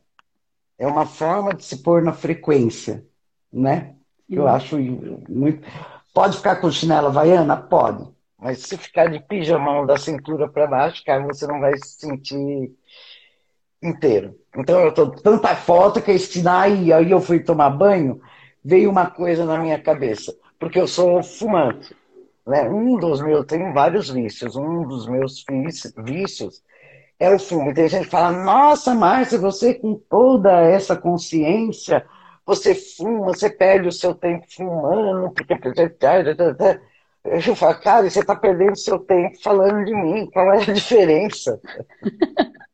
[0.79, 3.07] É uma forma de se pôr na frequência,
[3.53, 3.95] né?
[4.29, 4.77] Eu acho
[5.29, 5.67] muito.
[6.13, 7.57] Pode ficar com chinela havaiana?
[7.57, 8.09] Pode.
[8.39, 12.73] Mas se ficar de pijamão da cintura para baixo, cara, você não vai se sentir
[13.83, 14.39] inteiro.
[14.57, 18.21] Então eu tô tanta foto que esse aí, aí eu fui tomar banho,
[18.65, 21.95] veio uma coisa na minha cabeça, porque eu sou fumante.
[22.47, 22.69] Né?
[22.69, 25.45] Um dos meus, tem vários vícios, um dos meus
[26.05, 26.63] vícios
[27.19, 27.71] é o fumo.
[27.71, 32.05] E tem gente fala, nossa, Márcia, você com toda essa consciência,
[32.45, 35.55] você fuma, você perde o seu tempo fumando, porque...
[37.25, 41.59] Eu falo, cara, você está perdendo seu tempo falando de mim, qual é a diferença?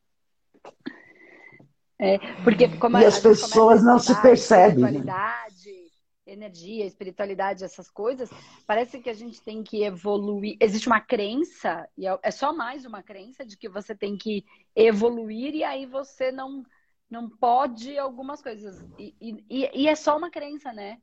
[2.03, 5.03] É, porque como e as pessoas não se percebem.
[5.03, 5.13] Né?
[6.31, 8.29] Energia, espiritualidade, essas coisas,
[8.65, 10.57] parece que a gente tem que evoluir.
[10.59, 14.45] Existe uma crença, e é, é só mais uma crença, de que você tem que
[14.75, 16.63] evoluir e aí você não,
[17.09, 18.85] não pode algumas coisas.
[18.97, 19.15] E,
[19.49, 21.01] e, e é só uma crença, né?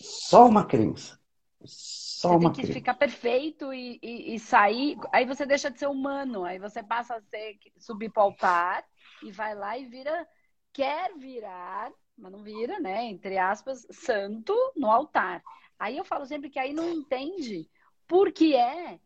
[0.00, 1.18] Só uma crença.
[1.64, 4.96] Só você uma tem que ficar perfeito e, e, e, sair.
[5.12, 6.44] Aí você deixa de ser humano.
[6.44, 8.84] Aí você passa a ser, subir para o altar
[9.22, 10.26] e vai lá e vira.
[10.72, 13.04] Quer virar, mas não vira, né?
[13.04, 15.42] Entre aspas, santo no altar.
[15.78, 17.70] Aí eu falo sempre que aí não entende
[18.06, 18.98] por que é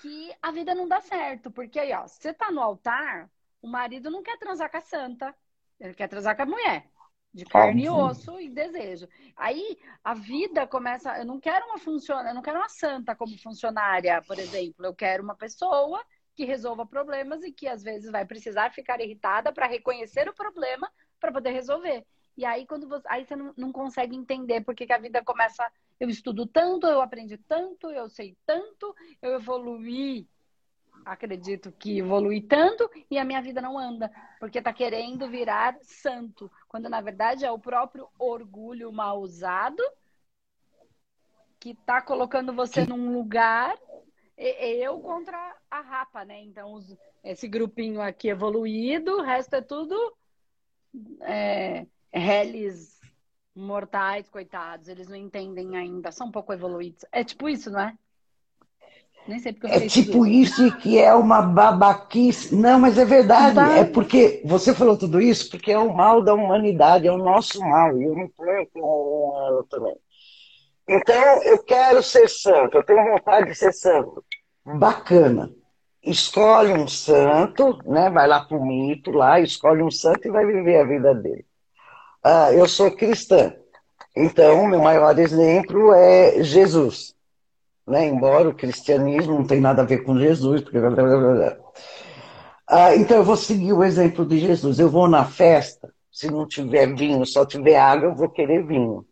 [0.00, 1.50] que a vida não dá certo.
[1.50, 3.30] Porque aí, ó, você tá no altar,
[3.60, 5.34] o marido não quer transar com a santa,
[5.78, 6.90] ele quer transar com a mulher
[7.32, 9.08] de carne e osso e desejo.
[9.36, 11.16] Aí a vida começa.
[11.18, 14.84] Eu não quero uma funcionária, eu não quero uma santa como funcionária, por exemplo.
[14.84, 16.04] Eu quero uma pessoa
[16.34, 20.90] que resolva problemas e que às vezes vai precisar ficar irritada para reconhecer o problema
[21.20, 22.04] para poder resolver.
[22.36, 25.70] E aí quando você, aí você não, não consegue entender porque que a vida começa.
[25.98, 30.26] Eu estudo tanto, eu aprendi tanto, eu sei tanto, eu evoluí
[31.04, 36.50] acredito que evolui tanto e a minha vida não anda, porque está querendo virar santo,
[36.68, 39.82] quando na verdade é o próprio orgulho mal usado
[41.58, 43.76] que está colocando você num lugar
[44.36, 45.36] eu contra
[45.70, 46.40] a rapa, né?
[46.42, 46.78] Então
[47.22, 49.94] esse grupinho aqui evoluído, o resto é tudo
[51.20, 52.98] é, reles
[53.54, 57.04] mortais, coitados, eles não entendem ainda, são um pouco evoluídos.
[57.12, 57.94] É tipo isso, não é?
[59.28, 60.76] Nem sei porque eu É tipo isso.
[60.78, 62.54] que é uma babaquice.
[62.54, 63.58] Não, mas é verdade.
[63.78, 67.60] É porque você falou tudo isso porque é o mal da humanidade, é o nosso
[67.60, 67.96] mal.
[67.98, 69.96] E eu não ponho com ela também.
[70.88, 74.24] Então, eu quero ser santo, eu tenho vontade de ser santo.
[74.64, 75.50] Bacana.
[76.02, 78.10] Escolhe um santo, né?
[78.10, 81.46] vai lá para o mito, lá, escolhe um santo e vai viver a vida dele.
[82.22, 83.54] Ah, eu sou cristã.
[84.16, 87.14] Então, meu maior exemplo é Jesus
[87.90, 88.06] né?
[88.06, 90.62] embora o cristianismo não tem nada a ver com Jesus.
[90.62, 90.78] Porque...
[92.66, 94.78] Ah, então eu vou seguir o exemplo de Jesus.
[94.78, 99.04] Eu vou na festa, se não tiver vinho, só tiver água, eu vou querer vinho.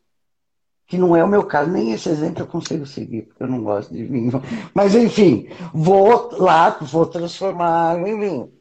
[0.87, 3.62] Que não é o meu caso, nem esse exemplo eu consigo seguir, porque eu não
[3.62, 4.40] gosto de vinho.
[4.73, 8.53] Mas enfim, vou lá, vou transformar água em vinho.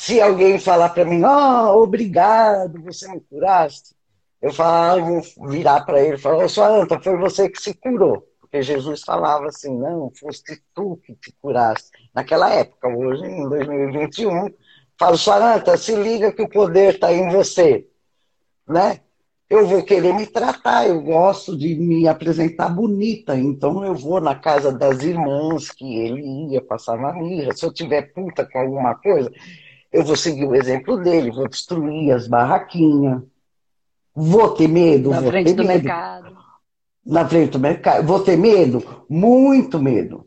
[0.00, 3.94] Se alguém falar para mim, oh, obrigado, você me curaste,
[4.40, 7.74] eu falo, ah, vou virar para ele e falar, sua anta, foi você que se
[7.74, 8.26] curou.
[8.40, 11.90] Porque Jesus falava assim, não, foste tu que te curaste.
[12.14, 14.48] Naquela época, hoje, em 2021,
[14.98, 17.86] falo, Saranta, se liga que o poder está em você.
[18.66, 19.00] Né?
[19.50, 24.34] Eu vou querer me tratar, eu gosto de me apresentar bonita, então eu vou na
[24.34, 27.52] casa das irmãs que ele ia passar na mirra.
[27.54, 29.30] Se eu tiver puta com alguma coisa,
[29.92, 33.22] eu vou seguir o exemplo dele, vou destruir as barraquinhas,
[34.14, 35.84] vou ter medo, na vou frente ter do medo.
[35.84, 36.40] mercado
[37.04, 38.06] na frente do mercado.
[38.06, 39.04] Vou ter medo?
[39.08, 40.26] Muito medo.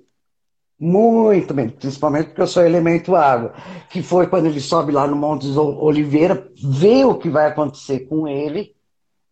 [0.79, 3.53] Muito medo, principalmente porque eu sou elemento água,
[3.89, 8.27] que foi quando ele sobe lá no Monte Oliveira, vê o que vai acontecer com
[8.27, 8.75] ele,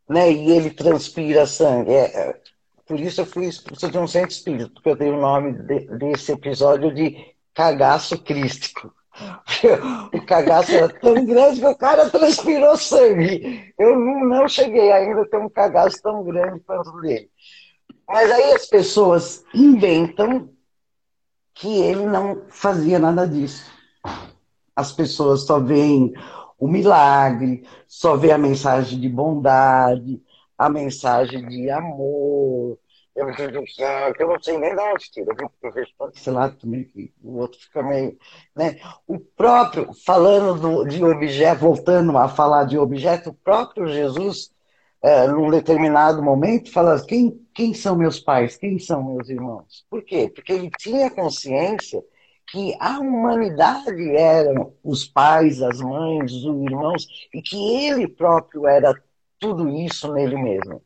[0.07, 0.31] né?
[0.31, 1.91] E ele transpira sangue.
[1.91, 2.41] É, é,
[2.87, 5.87] por isso eu fui expulso de um centro espírito, porque eu dei o nome de,
[5.97, 7.17] desse episódio de
[7.53, 8.93] cagaço crístico.
[10.13, 13.73] O cagaço era tão grande que o cara transpirou sangue.
[13.77, 17.29] Eu não cheguei ainda a ter um cagaço tão grande quanto dele.
[18.07, 20.49] Mas aí as pessoas inventam
[21.53, 23.71] que ele não fazia nada disso.
[24.75, 26.13] As pessoas só veem
[26.57, 30.21] o milagre, só veem a mensagem de bondade,
[30.57, 32.77] a mensagem de amor,
[33.15, 35.49] Eu, eu não sei nem da onde tira, viu?
[35.49, 38.17] Porque eu vejo para esse lado também, que o outro fica meio.
[38.55, 38.79] Né?
[39.05, 44.51] O próprio, falando do, de objeto, voltando a falar de objeto, o próprio Jesus,
[45.01, 48.55] é, num determinado momento, fala: quem, quem são meus pais?
[48.55, 49.85] Quem são meus irmãos?
[49.89, 50.31] Por quê?
[50.33, 52.01] Porque ele tinha consciência
[52.47, 58.93] que a humanidade eram os pais, as mães, os irmãos, e que ele próprio era
[59.39, 60.81] tudo isso nele mesmo.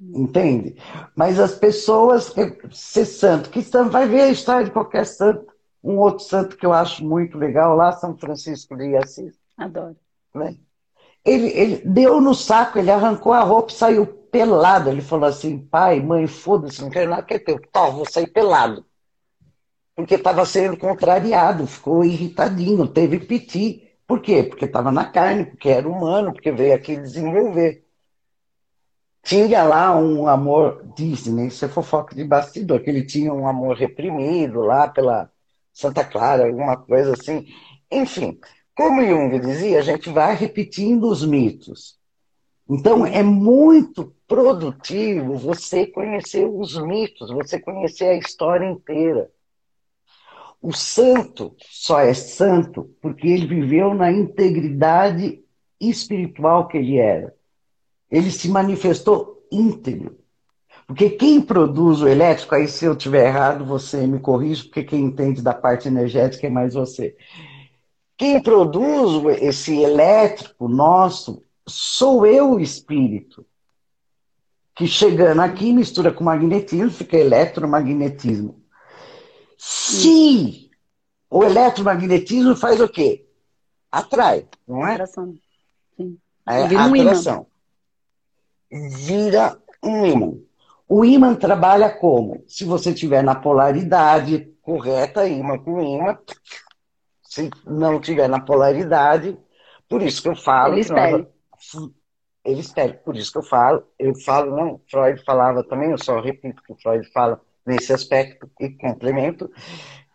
[0.00, 0.76] Entende?
[1.16, 2.32] Mas as pessoas,
[2.70, 5.52] ser santo, que vai ver a história de qualquer santo.
[5.82, 9.34] Um outro santo que eu acho muito legal lá, São Francisco de Assis.
[9.56, 9.96] Adoro.
[10.34, 10.56] Né?
[11.24, 14.88] Ele, ele deu no saco, ele arrancou a roupa e saiu pelado.
[14.88, 17.60] Ele falou assim: pai, mãe, foda-se, não quero nada que é teu.
[17.72, 18.84] Tó, vou sair pelado.
[19.94, 23.84] Porque estava sendo contrariado, ficou irritadinho, teve piti.
[24.06, 24.44] Por quê?
[24.44, 27.84] Porque estava na carne, porque era humano, porque veio aqui desenvolver
[29.28, 31.46] tinha lá um amor, dizem, né?
[31.48, 35.30] isso é fofoca de bastidor, que ele tinha um amor reprimido lá pela
[35.70, 37.46] Santa Clara, alguma coisa assim.
[37.90, 38.40] Enfim,
[38.74, 41.98] como Jung dizia, a gente vai repetindo os mitos.
[42.66, 49.30] Então, é muito produtivo você conhecer os mitos, você conhecer a história inteira.
[50.60, 55.44] O santo só é santo porque ele viveu na integridade
[55.78, 57.37] espiritual que ele era
[58.10, 60.18] ele se manifestou íntegro.
[60.86, 65.04] Porque quem produz o elétrico, aí se eu tiver errado, você me corrige, porque quem
[65.04, 67.14] entende da parte energética é mais você.
[68.16, 73.44] Quem produz esse elétrico nosso sou eu, o espírito.
[74.74, 78.62] Que chegando aqui mistura com magnetismo, fica eletromagnetismo.
[79.58, 80.70] Se
[81.28, 83.26] o eletromagnetismo faz o quê?
[83.92, 84.94] Atrai, não é?
[84.94, 85.34] Atração.
[85.96, 86.16] Sim.
[86.48, 87.46] É, atração
[88.70, 90.32] vira um ímã.
[90.88, 92.42] O ímã trabalha como?
[92.46, 96.18] Se você tiver na polaridade correta, ímã com ímã.
[97.22, 99.38] Se não tiver na polaridade,
[99.88, 100.74] por isso que eu falo.
[100.74, 101.12] Ele espere.
[101.12, 101.90] Nós,
[102.44, 102.92] ele espere.
[102.94, 103.84] Por isso que eu falo.
[103.98, 108.70] Eu falo, não, Freud falava também, eu só repito que Freud fala nesse aspecto e
[108.70, 109.50] complemento.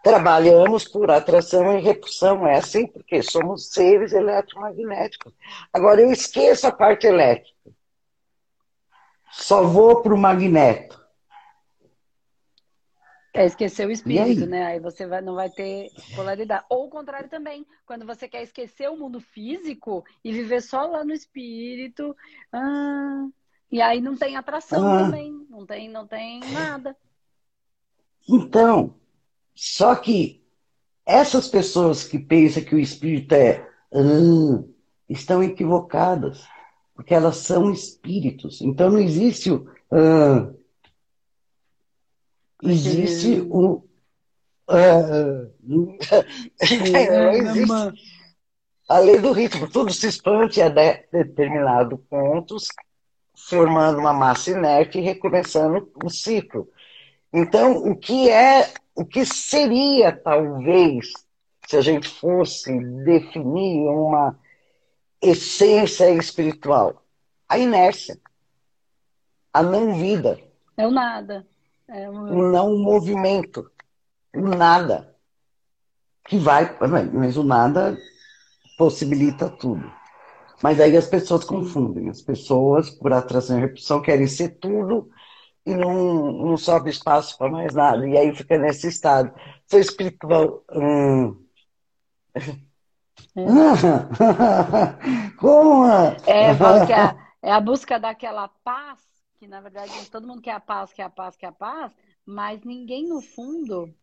[0.04, 5.32] Trabalhamos por atração e repulsão, é assim, porque somos seres eletromagnéticos.
[5.72, 7.54] Agora, eu esqueço a parte elétrica
[9.34, 11.02] só vou para o magneto.
[13.34, 14.48] É esquecer o espírito, aí?
[14.48, 14.64] né?
[14.68, 16.64] Aí você vai, não vai ter polaridade.
[16.70, 21.04] Ou o contrário também, quando você quer esquecer o mundo físico e viver só lá
[21.04, 22.16] no espírito,
[22.52, 23.28] ah,
[23.72, 25.06] e aí não tem atração ah.
[25.06, 26.96] também, não tem, não tem nada.
[28.30, 28.94] Então,
[29.56, 30.46] só que
[31.04, 34.64] essas pessoas que pensam que o espírito é ah,
[35.10, 36.48] estão equivocadas
[37.04, 38.62] porque elas são espíritos.
[38.62, 39.68] Então não existe o.
[39.92, 40.58] Uh,
[42.64, 43.84] existe o.
[44.66, 45.98] Uh, não
[47.34, 47.74] existe.
[48.88, 52.56] A lei do ritmo, tudo se expande a determinado ponto,
[53.36, 56.70] formando uma massa inerte e recomeçando o ciclo.
[57.34, 61.12] Então, o que é, o que seria talvez,
[61.68, 64.40] se a gente fosse definir uma
[65.24, 67.04] essência espiritual?
[67.48, 68.20] A inércia,
[69.54, 70.40] a não vida.
[70.78, 71.48] É o nada.
[71.88, 73.72] É não movimento.
[74.36, 75.16] O nada.
[76.26, 76.78] Que vai.
[77.14, 77.98] Mas o nada
[78.78, 79.92] possibilita tudo.
[80.62, 82.10] Mas aí as pessoas confundem.
[82.10, 85.10] As pessoas, por atração e repulsão, querem ser tudo
[85.66, 88.08] e não, não sobe espaço para mais nada.
[88.08, 89.34] E aí fica nesse estado.
[89.68, 90.64] Sou espiritual.
[90.72, 91.38] Hum.
[93.36, 93.46] É.
[95.38, 95.86] Como?
[96.26, 99.02] É, falo que é, é a busca daquela paz,
[99.40, 101.96] que na verdade todo mundo quer a paz, quer a paz, quer a paz,
[102.26, 103.94] mas ninguém no fundo,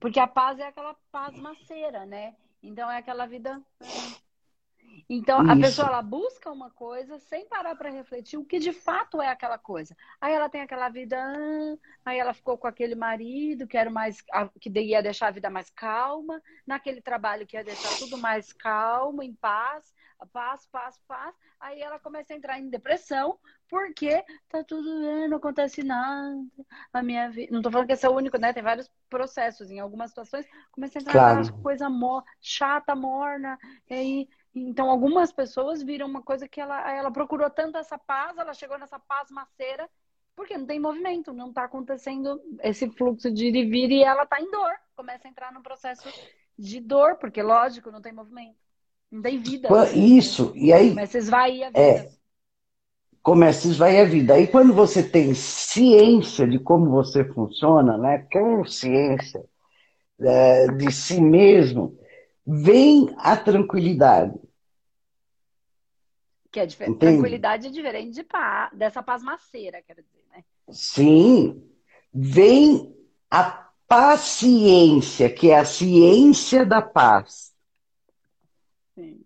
[0.00, 2.34] porque a paz é aquela paz maceira, né?
[2.62, 3.60] Então é aquela vida
[5.08, 5.52] então, Isso.
[5.52, 9.28] a pessoa ela busca uma coisa sem parar para refletir o que de fato é
[9.28, 9.96] aquela coisa.
[10.20, 11.16] Aí ela tem aquela vida,
[12.04, 14.22] aí ela ficou com aquele marido que era mais
[14.60, 19.22] que ia deixar a vida mais calma, naquele trabalho que ia deixar tudo mais calmo,
[19.22, 19.94] em paz,
[20.26, 21.34] paz, paz, paz.
[21.60, 24.88] Aí ela começa a entrar em depressão, porque tá tudo,
[25.28, 26.38] não acontece nada.
[26.92, 28.52] A minha vida, não tô falando que esse é o único, né?
[28.52, 31.62] Tem vários processos em algumas situações, começa a entrar claro.
[31.62, 33.58] coisa mo chata, morna,
[33.88, 34.28] e aí
[34.66, 38.78] então, algumas pessoas viram uma coisa que ela, ela procurou tanto essa paz, ela chegou
[38.78, 39.88] nessa paz maceira,
[40.34, 44.22] porque não tem movimento, não está acontecendo esse fluxo de ir e vir e ela
[44.22, 44.72] está em dor.
[44.96, 46.08] Começa a entrar num processo
[46.58, 48.56] de dor, porque, lógico, não tem movimento,
[49.10, 49.68] não tem vida.
[49.94, 50.90] Isso, e aí.
[50.90, 51.80] Começa a esvair a vida.
[51.80, 52.10] É,
[53.28, 54.34] começa a esvair a vida.
[54.34, 59.44] Aí quando você tem ciência de como você funciona, né, consciência
[60.18, 61.98] é, de si mesmo,
[62.46, 64.32] vem a tranquilidade.
[66.50, 66.98] Que é diferente.
[66.98, 70.44] Tranquilidade é diferente de paz, dessa pasmaceira, quero dizer, né?
[70.70, 71.62] Sim,
[72.12, 72.94] vem
[73.30, 77.52] a paciência, que é a ciência da paz.
[78.94, 79.20] Sim.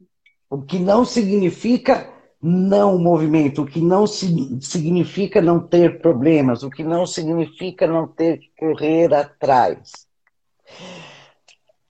[0.49, 6.83] O que não significa não movimento, o que não significa não ter problemas, o que
[6.83, 10.07] não significa não ter que correr atrás.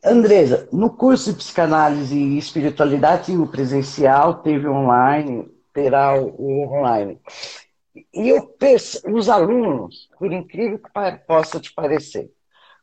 [0.04, 7.20] Andresa, no curso de psicanálise e espiritualidade, o presencial, teve online, terá o online.
[8.12, 8.56] E eu
[9.12, 10.90] os alunos, por incrível que
[11.26, 12.32] possa te parecer,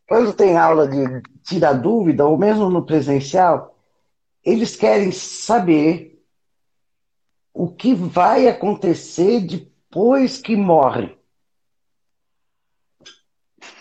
[0.08, 3.78] quando tem aula de tirar dúvida, ou mesmo no presencial,
[4.44, 6.24] eles querem saber
[7.54, 11.18] o que vai acontecer depois que morre.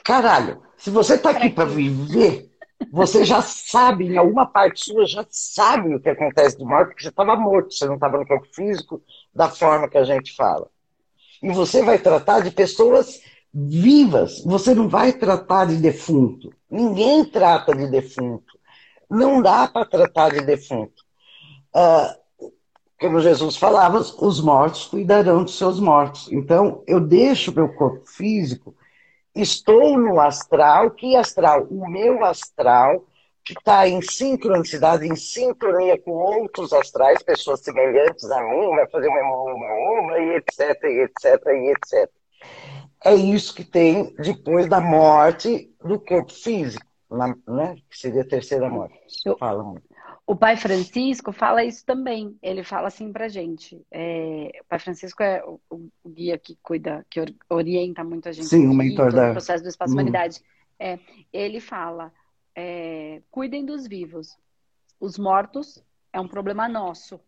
[0.05, 2.48] Caralho, se você está aqui para viver,
[2.91, 7.03] você já sabe, em alguma parte sua, já sabe o que acontece de morte, porque
[7.03, 9.03] você estava morto, você não estava no corpo físico
[9.35, 10.69] da forma que a gente fala.
[11.43, 13.21] E você vai tratar de pessoas
[13.53, 16.53] vivas, você não vai tratar de defunto.
[16.71, 18.59] Ninguém trata de defunto.
[19.11, 21.03] Não dá para tratar de defunto.
[21.75, 22.51] Uh,
[23.01, 26.31] como Jesus falava, os mortos cuidarão dos seus mortos.
[26.33, 28.75] Então, eu deixo meu corpo físico,
[29.41, 31.67] estou no astral, que astral?
[31.71, 33.05] O meu astral,
[33.45, 39.09] que está em sincronicidade, em sintonia com outros astrais, pessoas semelhantes a mim, vai fazer
[39.09, 42.11] uma uma, uma, e etc, e etc, e etc.
[43.05, 46.85] É isso que tem depois da morte do corpo físico,
[47.47, 47.77] né?
[47.89, 48.99] que seria a terceira morte.
[49.39, 49.88] Fala muito.
[50.29, 52.39] O pai Francisco fala isso também.
[52.43, 53.83] Ele fala assim pra gente.
[53.91, 57.19] É, o pai Francisco é o, o, guia que cuida, que
[57.49, 58.47] orienta muito a gente.
[58.47, 59.31] Sim, o mentor da...
[59.31, 59.95] processo do espaço hum.
[59.95, 60.43] humanidade.
[60.79, 60.99] É,
[61.33, 62.13] ele fala:
[62.55, 64.37] é, cuidem dos vivos.
[65.01, 67.19] Os mortos é um problema nosso.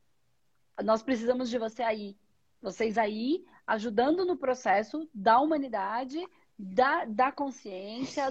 [0.85, 2.15] Nós precisamos de você aí.
[2.61, 6.23] Vocês aí, ajudando no processo da humanidade
[6.63, 8.31] da, da consciência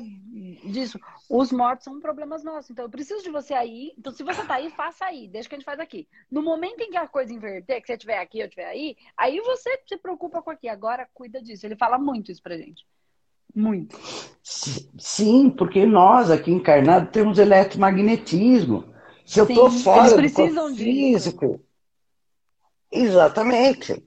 [0.64, 1.00] disso.
[1.28, 2.70] Os mortos são problemas nossos.
[2.70, 3.92] Então, eu preciso de você aí.
[3.98, 5.28] Então, se você tá aí, faça aí.
[5.28, 6.08] Deixa que a gente faz aqui.
[6.30, 9.40] No momento em que a coisa inverter, que você estiver aqui, eu estiver aí, aí
[9.42, 10.68] você se preocupa com aqui.
[10.70, 11.66] Agora, cuida disso.
[11.66, 12.86] Ele fala muito isso pra gente.
[13.56, 13.98] Muito.
[14.44, 18.94] Sim, porque nós aqui encarnados temos eletromagnetismo.
[19.26, 21.60] Se eu Sim, tô fora do corpo físico.
[22.92, 24.04] Exatamente.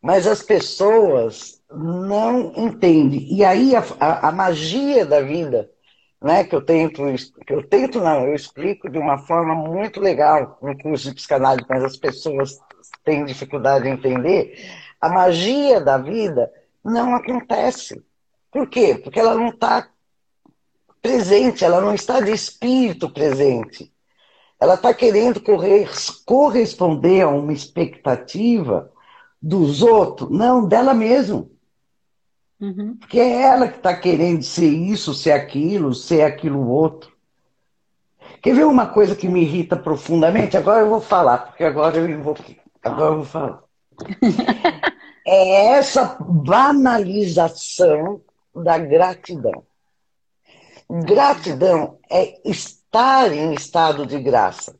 [0.00, 3.26] Mas as pessoas não entende.
[3.30, 5.70] E aí a, a, a, magia da vida,
[6.20, 7.02] né, que eu tento,
[7.46, 11.66] que eu tento não, eu explico de uma forma muito legal no curso de psicanálise,
[11.68, 12.58] mas as pessoas
[13.04, 14.54] têm dificuldade em entender,
[15.00, 16.50] a magia da vida
[16.84, 18.02] não acontece.
[18.50, 18.94] Por quê?
[18.94, 19.88] Porque ela não está
[21.00, 23.92] presente, ela não está de espírito presente.
[24.60, 25.90] Ela está querendo correr,
[26.24, 28.92] corresponder a uma expectativa
[29.42, 31.50] dos outros, não, dela mesmo.
[32.62, 32.96] Uhum.
[32.96, 37.10] Porque é ela que está querendo ser isso, ser aquilo, ser aquilo outro.
[38.40, 40.56] Quer ver uma coisa que me irrita profundamente?
[40.56, 42.60] Agora eu vou falar, porque agora eu invoquei.
[42.84, 43.64] Agora eu vou falar.
[45.26, 48.20] é essa banalização
[48.54, 49.64] da gratidão.
[50.88, 54.76] Gratidão é estar em estado de graça.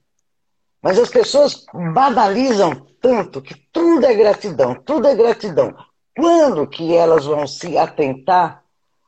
[0.80, 5.74] Mas as pessoas banalizam tanto que tudo é gratidão, tudo é gratidão.
[6.14, 8.62] Quando que elas vão se atentar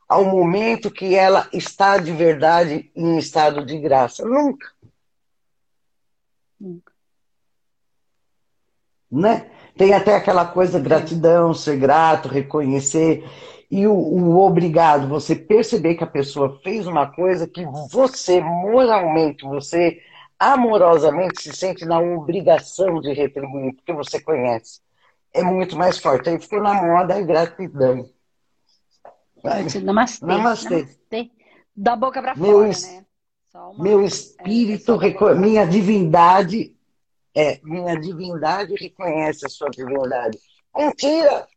[0.07, 4.23] ao momento que ela está de verdade em estado de graça?
[4.25, 4.67] Nunca.
[6.59, 6.91] Nunca.
[9.11, 9.49] Né?
[9.77, 13.23] Tem até aquela coisa, gratidão, ser grato, reconhecer.
[13.69, 19.43] E o, o, obrigado, você perceber que a pessoa fez uma coisa que você, moralmente,
[19.43, 20.01] você
[20.39, 24.84] amorosamente se sente na obrigação de retribuir, porque você conhece
[25.35, 26.29] é muito mais forte.
[26.29, 28.09] Aí ficou na moda a gratidão.
[29.43, 29.79] Namastê.
[29.79, 30.25] Namastê.
[30.25, 31.31] Namastê.
[31.75, 33.05] Da boca para fora, né?
[33.53, 33.83] Uma...
[33.83, 36.75] Meu é, espírito, é, minha divindade,
[37.35, 40.37] é, minha divindade reconhece a sua divindade.
[40.75, 41.47] Mentira!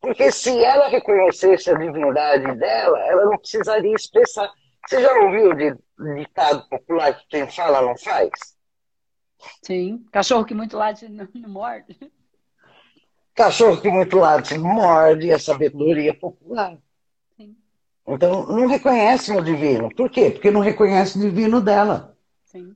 [0.00, 4.50] Porque se ela reconhecesse a divindade dela, ela não precisaria expressar.
[4.86, 5.76] Você já ouviu de
[6.16, 8.30] ditado popular que quem fala não faz?
[9.62, 10.04] Sim.
[10.12, 11.96] Cachorro que muito late não, não morde.
[13.38, 16.76] Cachorro que muito late morde a sabedoria popular.
[17.36, 17.54] Sim.
[18.04, 19.88] Então, não reconhece o divino.
[19.94, 20.28] Por quê?
[20.28, 22.16] Porque não reconhece o divino dela.
[22.44, 22.74] Sim.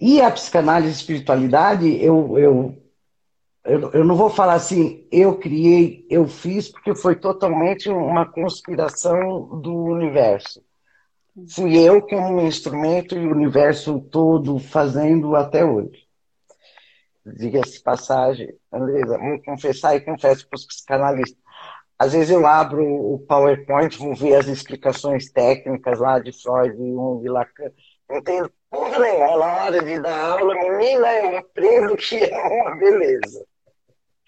[0.00, 2.76] E a psicanálise e espiritualidade, eu, eu
[3.64, 9.60] eu, eu não vou falar assim, eu criei, eu fiz, porque foi totalmente uma conspiração
[9.60, 10.62] do universo.
[11.48, 16.09] Fui eu como um instrumento e o universo todo fazendo até hoje.
[17.36, 21.40] Diga-se passagem, Andresa, vou confessar e confesso para os psicanalistas.
[21.98, 27.28] Às vezes eu abro o PowerPoint, vou ver as explicações técnicas lá de Freud, Jung,
[27.28, 27.70] Lacan.
[28.08, 29.36] Não entendo porra nenhuma.
[29.36, 33.40] Na hora de dar aula, menina, eu aprendo que é uma beleza.
[33.40, 33.46] Né?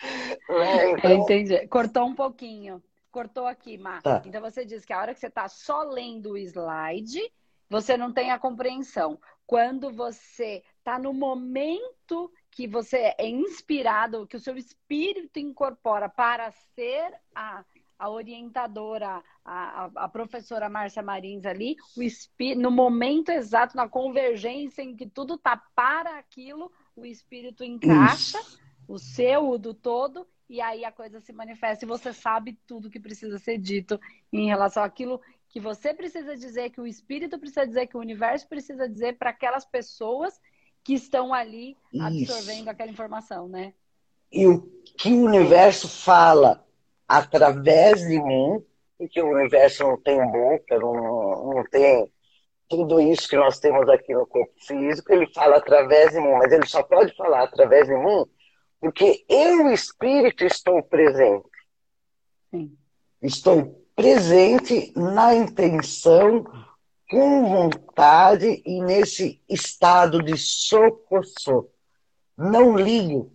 [0.99, 1.13] Então...
[1.13, 1.67] Entendi.
[1.69, 2.83] Cortou um pouquinho.
[3.11, 4.03] Cortou aqui, Má.
[4.03, 4.23] Tá.
[4.27, 7.21] Então você diz que a hora que você está só lendo o slide,
[7.71, 9.19] você não tem a compreensão.
[9.47, 16.51] Quando você está no momento que você é inspirado, que o seu espírito incorpora para
[16.51, 17.65] ser a,
[17.99, 24.83] a orientadora, a, a, professora Márcia Marins ali, o espírito, no momento exato, na convergência
[24.83, 28.61] em que tudo está para aquilo, o espírito encaixa, Isso.
[28.87, 32.91] o seu, o do todo, e aí a coisa se manifesta e você sabe tudo
[32.91, 33.99] que precisa ser dito
[34.31, 38.47] em relação àquilo que você precisa dizer, que o espírito precisa dizer, que o universo
[38.47, 40.39] precisa dizer para aquelas pessoas
[40.85, 42.71] que estão ali absorvendo Isso.
[42.71, 43.73] aquela informação, né?
[44.31, 44.63] E o
[44.97, 46.65] que o universo fala
[47.07, 48.65] através de mim,
[48.99, 52.11] porque o universo não tem boca, não, não tem
[52.69, 56.51] tudo isso que nós temos aqui no corpo físico, ele fala através de mim, mas
[56.51, 58.25] ele só pode falar através de mim
[58.83, 61.49] porque eu, espírito, estou presente.
[62.51, 62.77] Sim.
[63.23, 66.45] Estou presente na intenção
[67.13, 71.69] com vontade e nesse estado de socorro.
[72.39, 73.31] Não ligo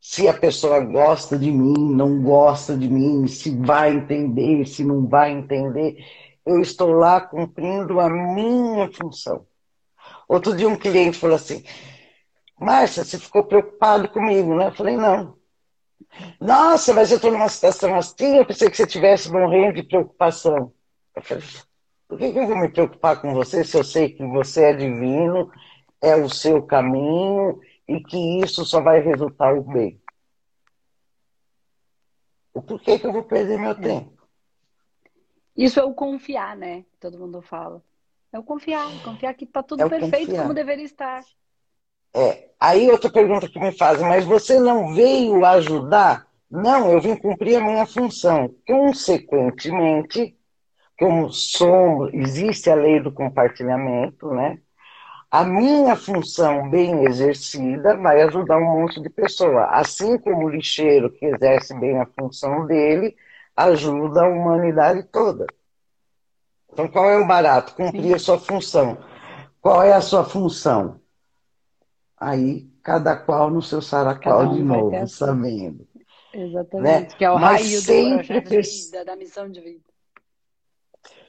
[0.00, 5.06] se a pessoa gosta de mim, não gosta de mim, se vai entender, se não
[5.06, 6.04] vai entender.
[6.44, 9.46] Eu estou lá cumprindo a minha função.
[10.28, 11.62] Outro dia um cliente falou assim,
[12.58, 14.66] Márcia, você ficou preocupado comigo, né?
[14.66, 15.38] Eu falei, não.
[16.40, 20.72] Nossa, mas eu estou numa situação assim, eu pensei que você estivesse morrendo de preocupação.
[21.14, 21.44] Eu falei,
[22.12, 24.72] por que, que eu vou me preocupar com você se eu sei que você é
[24.74, 25.50] divino,
[25.98, 27.58] é o seu caminho
[27.88, 29.98] e que isso só vai resultar o bem?
[32.52, 33.74] Porquê que eu vou perder meu é.
[33.74, 34.28] tempo?
[35.56, 36.84] Isso é o confiar, né?
[37.00, 37.82] Todo mundo fala.
[38.30, 40.42] É o confiar, confiar que está tudo é perfeito confiar.
[40.42, 41.24] como deveria estar.
[42.12, 42.50] É.
[42.60, 46.28] Aí outra pergunta que me fazem, mas você não veio ajudar?
[46.50, 48.54] Não, eu vim cumprir a minha função.
[48.66, 50.36] Consequentemente,
[50.98, 54.58] como somos, existe a lei do compartilhamento, né?
[55.30, 59.64] A minha função bem exercida vai ajudar um monte de pessoa.
[59.66, 63.16] Assim como o lixeiro que exerce bem a função dele,
[63.56, 65.46] ajuda a humanidade toda.
[66.70, 67.74] Então, qual é o barato?
[67.74, 68.98] Cumprir a sua função.
[69.60, 71.00] Qual é a sua função?
[72.18, 75.88] Aí, cada qual no seu saracal um de novo, sabendo.
[76.34, 77.16] Exatamente, né?
[77.16, 79.91] que é o Mas raio projeto de vida, da missão de vida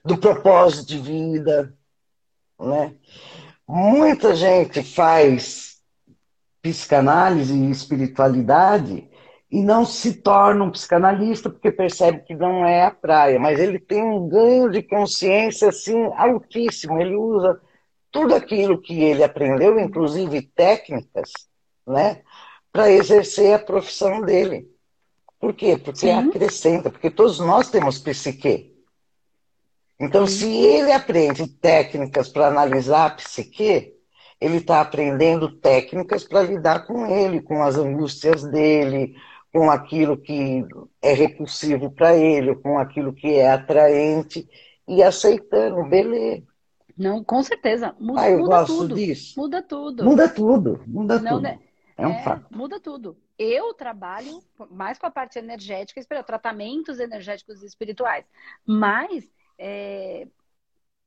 [0.03, 1.73] do propósito de vida,
[2.59, 2.95] né?
[3.67, 5.81] Muita gente faz
[6.61, 9.09] psicanálise e espiritualidade
[9.49, 13.79] e não se torna um psicanalista porque percebe que não é a praia, mas ele
[13.79, 16.99] tem um ganho de consciência assim altíssimo.
[16.99, 17.61] Ele usa
[18.11, 21.31] tudo aquilo que ele aprendeu, inclusive técnicas,
[21.85, 22.21] né,
[22.71, 24.67] para exercer a profissão dele.
[25.39, 25.77] Por quê?
[25.77, 26.11] Porque Sim.
[26.11, 28.72] acrescenta, porque todos nós temos psique.
[30.03, 33.93] Então, se ele aprende técnicas para analisar a psique,
[34.39, 39.15] ele está aprendendo técnicas para lidar com ele, com as angústias dele,
[39.53, 40.65] com aquilo que
[41.01, 44.45] é repulsivo para ele, com aquilo que é atraente,
[44.85, 46.43] e aceitando, beleza.
[46.97, 47.95] Não, com certeza.
[47.97, 48.95] Muda, ah, eu muda gosto tudo.
[48.95, 49.39] disso.
[49.39, 50.03] Muda tudo.
[50.03, 51.43] Muda tudo, muda Não, tudo.
[51.43, 51.59] Né?
[51.97, 52.45] É um é, fato.
[52.51, 53.17] Muda tudo.
[53.39, 58.25] Eu trabalho mais com a parte energética, tratamentos energéticos e espirituais.
[58.65, 60.27] Mas é,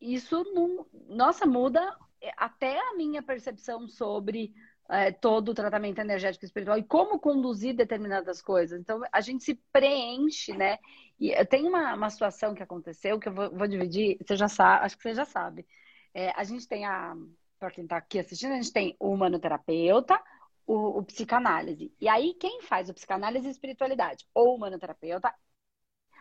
[0.00, 1.96] isso não, nossa, muda
[2.36, 4.54] até a minha percepção sobre
[4.88, 8.80] é, todo o tratamento energético espiritual e como conduzir determinadas coisas.
[8.80, 10.78] Então, a gente se preenche, né?
[11.18, 14.84] E tem uma, uma situação que aconteceu que eu vou, vou dividir, você já sabe,
[14.84, 15.66] acho que você já sabe.
[16.14, 17.14] É, a gente tem a,
[17.58, 20.20] para quem está aqui assistindo, a gente tem o humanoterapeuta,
[20.66, 21.92] o, o psicanálise.
[22.00, 24.26] E aí, quem faz o psicanálise e espiritualidade?
[24.34, 25.32] Ou o humanoterapeuta,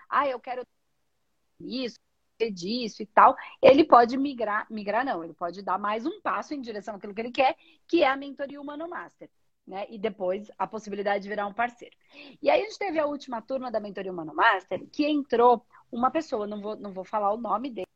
[0.09, 0.65] ah, eu quero
[1.59, 1.99] isso,
[2.53, 6.61] disso e tal, ele pode migrar, migrar não, ele pode dar mais um passo em
[6.61, 7.55] direção àquilo que ele quer,
[7.87, 9.29] que é a mentoria Humano Master.
[9.65, 9.87] Né?
[9.89, 11.95] E depois a possibilidade de virar um parceiro.
[12.41, 16.11] E aí a gente teve a última turma da Mentoria Humano Master, que entrou uma
[16.11, 17.87] pessoa, não vou, não vou falar o nome dele,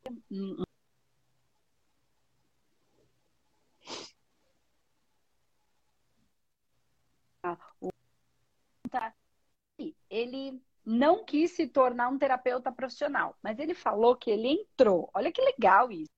[10.10, 15.10] ele não quis se tornar um terapeuta profissional, mas ele falou que ele entrou.
[15.14, 16.10] Olha que legal isso.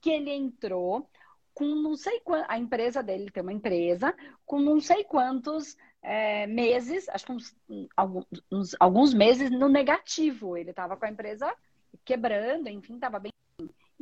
[0.00, 1.08] Que ele entrou
[1.54, 2.50] com não sei quantos.
[2.50, 7.56] A empresa dele tem uma empresa com não sei quantos é, meses, acho que uns,
[7.96, 10.56] alguns, uns, alguns meses no negativo.
[10.56, 11.54] Ele estava com a empresa
[12.04, 13.32] quebrando, enfim, estava bem.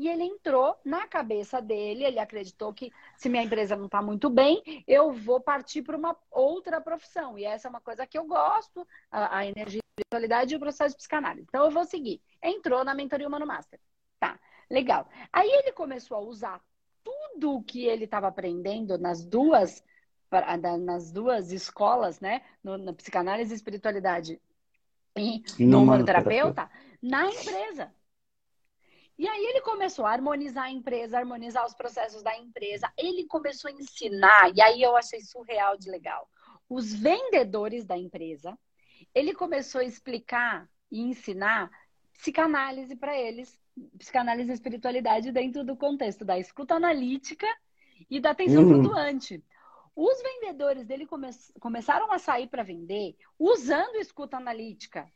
[0.02, 4.28] E ele entrou na cabeça dele, ele acreditou que se minha empresa não está muito
[4.28, 7.38] bem, eu vou partir para uma outra profissão.
[7.38, 10.58] E essa é uma coisa que eu gosto, a, a energia, a espiritualidade e o
[10.58, 11.46] processo de psicanálise.
[11.48, 12.20] Então eu vou seguir.
[12.42, 13.78] Entrou na mentoria Humano Master.
[14.18, 15.08] Tá, legal.
[15.32, 16.60] Aí ele começou a usar
[17.04, 19.84] tudo o que ele estava aprendendo nas duas
[20.80, 24.40] nas duas escolas, né, no, na psicanálise e espiritualidade
[25.14, 26.70] e no humanoterapeuta,
[27.02, 27.92] na empresa.
[29.18, 32.92] E aí ele começou a harmonizar a empresa, harmonizar os processos da empresa.
[32.96, 36.28] Ele começou a ensinar, e aí eu achei surreal de legal.
[36.68, 38.58] Os vendedores da empresa,
[39.14, 41.70] ele começou a explicar e ensinar
[42.14, 43.60] psicanálise para eles,
[43.98, 47.46] psicanálise e espiritualidade dentro do contexto da escuta analítica
[48.08, 48.82] e da atenção uhum.
[48.82, 49.44] flutuante.
[49.94, 51.28] Os vendedores dele come
[51.60, 55.06] começaram a sair para vender usando escuta analítica,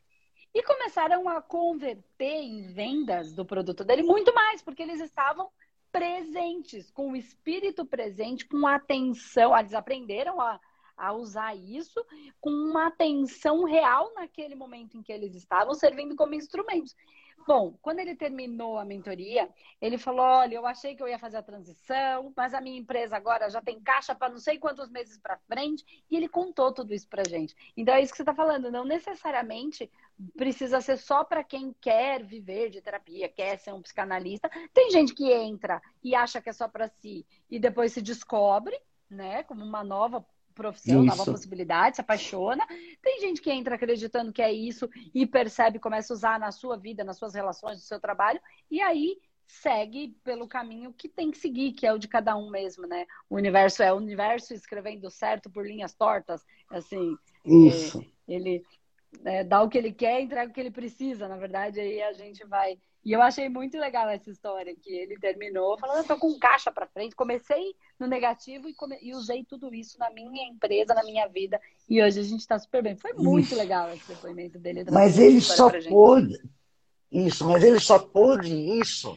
[0.56, 5.50] e começaram a converter em vendas do produto dele muito mais, porque eles estavam
[5.92, 9.54] presentes, com o espírito presente, com atenção.
[9.54, 10.58] Eles aprenderam a,
[10.96, 12.02] a usar isso
[12.40, 16.96] com uma atenção real naquele momento em que eles estavam, servindo como instrumentos.
[17.46, 19.48] Bom, quando ele terminou a mentoria,
[19.80, 23.16] ele falou: Olha, eu achei que eu ia fazer a transição, mas a minha empresa
[23.16, 25.84] agora já tem caixa para não sei quantos meses para frente.
[26.10, 27.54] E ele contou tudo isso para gente.
[27.76, 28.72] Então é isso que você está falando.
[28.72, 29.88] Não necessariamente
[30.36, 34.50] precisa ser só para quem quer viver de terapia, quer ser um psicanalista.
[34.72, 38.78] Tem gente que entra e acha que é só para si e depois se descobre,
[39.10, 41.16] né, como uma nova profissão, isso.
[41.16, 42.66] nova possibilidade, se apaixona.
[43.02, 46.76] Tem gente que entra acreditando que é isso e percebe, começa a usar na sua
[46.76, 48.40] vida, nas suas relações, no seu trabalho,
[48.70, 52.50] e aí segue pelo caminho que tem que seguir, que é o de cada um
[52.50, 53.06] mesmo, né?
[53.30, 57.16] O universo é o universo escrevendo certo por linhas tortas, assim.
[57.44, 58.00] Isso.
[58.00, 58.64] É, ele
[59.24, 62.12] é, dá o que ele quer, entrega o que ele precisa, na verdade, aí a
[62.12, 66.18] gente vai e eu achei muito legal essa história, que ele terminou falando, eu tô
[66.18, 68.98] com caixa para frente, comecei no negativo e, come...
[69.00, 72.58] e, usei tudo isso na minha empresa, na minha vida, e hoje a gente está
[72.58, 72.96] super bem.
[72.96, 73.54] Foi muito isso.
[73.54, 74.84] legal esse depoimento dele.
[74.90, 76.36] Mas ele só pôde,
[77.08, 79.16] isso, mas ele só pôde isso,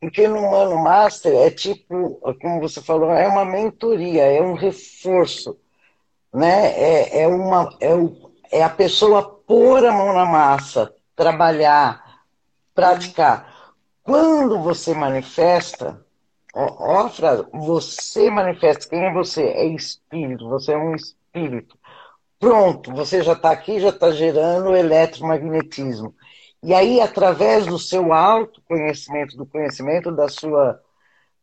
[0.00, 5.56] porque no Mano Master é tipo, como você falou, é uma mentoria, é um reforço,
[6.34, 6.72] né?
[6.72, 12.24] É, é, uma, é, o, é a pessoa pôr a mão na massa, trabalhar,
[12.74, 13.74] praticar.
[14.02, 16.04] Quando você manifesta,
[16.54, 19.42] ó, ó frase, você manifesta quem é você?
[19.42, 21.78] É espírito, você é um espírito.
[22.38, 26.14] Pronto, você já está aqui, já está gerando eletromagnetismo.
[26.62, 30.80] E aí, através do seu autoconhecimento, do conhecimento da sua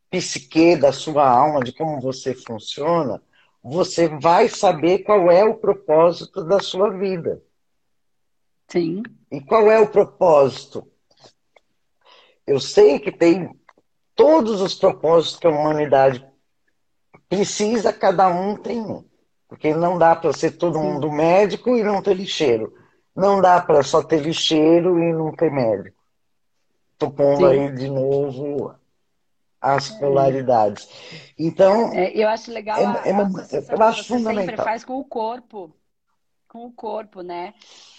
[0.09, 3.21] psique, da sua alma, de como você funciona,
[3.69, 7.41] você vai saber qual é o propósito da sua vida.
[8.69, 9.03] Sim.
[9.29, 10.87] E qual é o propósito?
[12.45, 13.49] Eu sei que tem
[14.15, 16.25] todos os propósitos que a humanidade
[17.27, 19.03] precisa, cada um tem um.
[19.49, 22.73] Porque não dá para ser todo mundo médico e não ter lixeiro.
[23.13, 25.97] Não dá para só ter lixeiro e não ter médico.
[26.93, 27.45] Estou pondo Sim.
[27.45, 28.73] aí de novo
[29.75, 30.87] as polaridades.
[31.37, 31.93] Então.
[31.93, 32.79] É, eu acho legal.
[32.79, 34.45] É, a, é, a eu acho fundamental.
[34.45, 35.75] sempre faz com o corpo.
[36.47, 37.53] Com o corpo, né?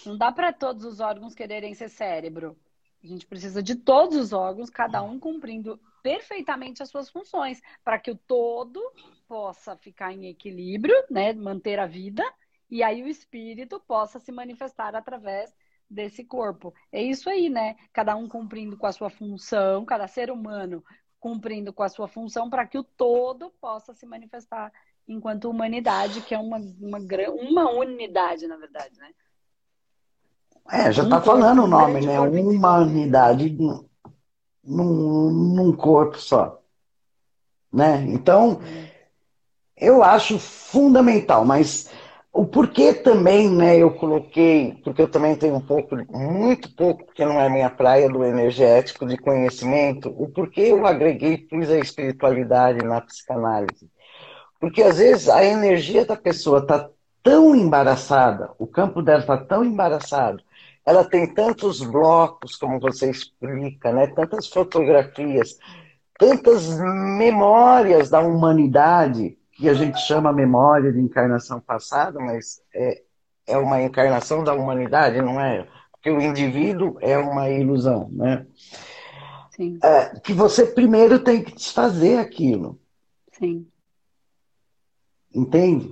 [0.05, 2.57] Não dá para todos os órgãos quererem ser cérebro.
[3.03, 7.99] A gente precisa de todos os órgãos, cada um cumprindo perfeitamente as suas funções, para
[7.99, 8.81] que o todo
[9.27, 12.23] possa ficar em equilíbrio, né, manter a vida,
[12.69, 15.53] e aí o espírito possa se manifestar através
[15.89, 16.73] desse corpo.
[16.91, 17.75] É isso aí, né?
[17.91, 20.83] Cada um cumprindo com a sua função, cada ser humano
[21.19, 24.71] cumprindo com a sua função para que o todo possa se manifestar
[25.07, 29.09] enquanto humanidade, que é uma, uma, uma unidade, na verdade, né?
[30.71, 32.19] É, já está falando o nome, né?
[32.19, 33.49] Uma unidade
[34.63, 36.61] num, num corpo só.
[37.73, 38.03] Né?
[38.07, 38.61] Então,
[39.75, 41.89] eu acho fundamental, mas
[42.31, 47.25] o porquê também, né, eu coloquei, porque eu também tenho um pouco, muito pouco, porque
[47.25, 52.83] não é minha praia do energético, de conhecimento, o porquê eu agreguei, pus a espiritualidade
[52.85, 53.89] na psicanálise.
[54.59, 56.89] Porque às vezes a energia da pessoa está
[57.23, 60.43] tão embaraçada, o campo dela está tão embaraçado,
[60.85, 64.07] ela tem tantos blocos, como você explica, né?
[64.07, 65.57] tantas fotografias,
[66.17, 73.03] tantas memórias da humanidade que a gente chama memória de encarnação passada, mas é,
[73.45, 75.67] é uma encarnação da humanidade, não é?
[75.91, 78.47] Porque o indivíduo é uma ilusão, né?
[79.51, 79.77] Sim.
[79.83, 82.79] É, que você primeiro tem que desfazer aquilo.
[83.33, 83.67] Sim.
[85.35, 85.91] Entende?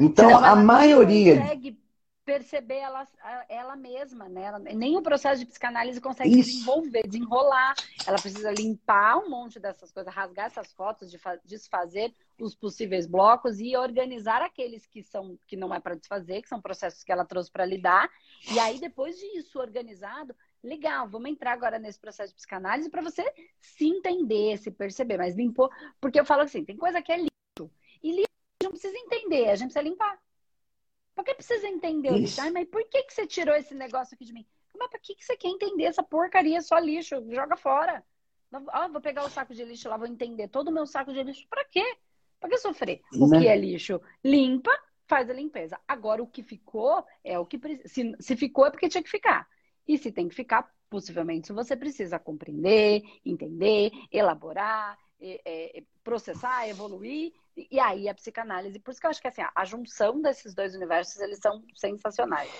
[0.00, 1.38] Então, Senão, a maioria.
[1.38, 1.80] consegue
[2.24, 3.06] perceber ela,
[3.48, 4.42] ela mesma, né?
[4.42, 6.50] Ela, nem o processo de psicanálise consegue Isso.
[6.50, 7.74] desenvolver, desenrolar.
[8.06, 11.14] Ela precisa limpar um monte dessas coisas, rasgar essas fotos,
[11.44, 12.12] desfazer
[12.42, 16.60] os possíveis blocos e organizar aqueles que são que não é para desfazer, que são
[16.60, 18.10] processos que ela trouxe para lidar.
[18.52, 23.24] E aí, depois disso organizado, legal, vamos entrar agora nesse processo de psicanálise para você
[23.60, 25.70] se entender, se perceber, mas limpou,
[26.00, 27.70] porque eu falo assim, tem coisa que é lixo,
[28.02, 28.28] e lixo
[28.62, 30.20] não precisa entender, a gente precisa limpar.
[31.14, 32.40] Por que precisa entender o?
[32.40, 34.46] Ai, mas por que, que você tirou esse negócio aqui de mim?
[34.76, 36.60] Mas pra que, que você quer entender essa porcaria?
[36.62, 38.02] Só lixo, joga fora.
[38.68, 41.22] Ah, vou pegar o saco de lixo lá, vou entender todo o meu saco de
[41.22, 41.46] lixo.
[41.48, 41.96] Pra quê?
[42.42, 43.00] Pra que sofrer?
[43.14, 43.38] O né?
[43.38, 44.00] que é lixo?
[44.24, 44.72] Limpa,
[45.06, 45.78] faz a limpeza.
[45.86, 47.88] Agora, o que ficou é o que precisa.
[47.88, 49.46] Se, se ficou, é porque tinha que ficar.
[49.86, 57.78] E se tem que ficar, possivelmente você precisa compreender, entender, elaborar, é, processar, evoluir, e
[57.78, 58.80] aí a psicanálise.
[58.80, 62.50] Por isso que eu acho que assim, a junção desses dois universos, eles são sensacionais.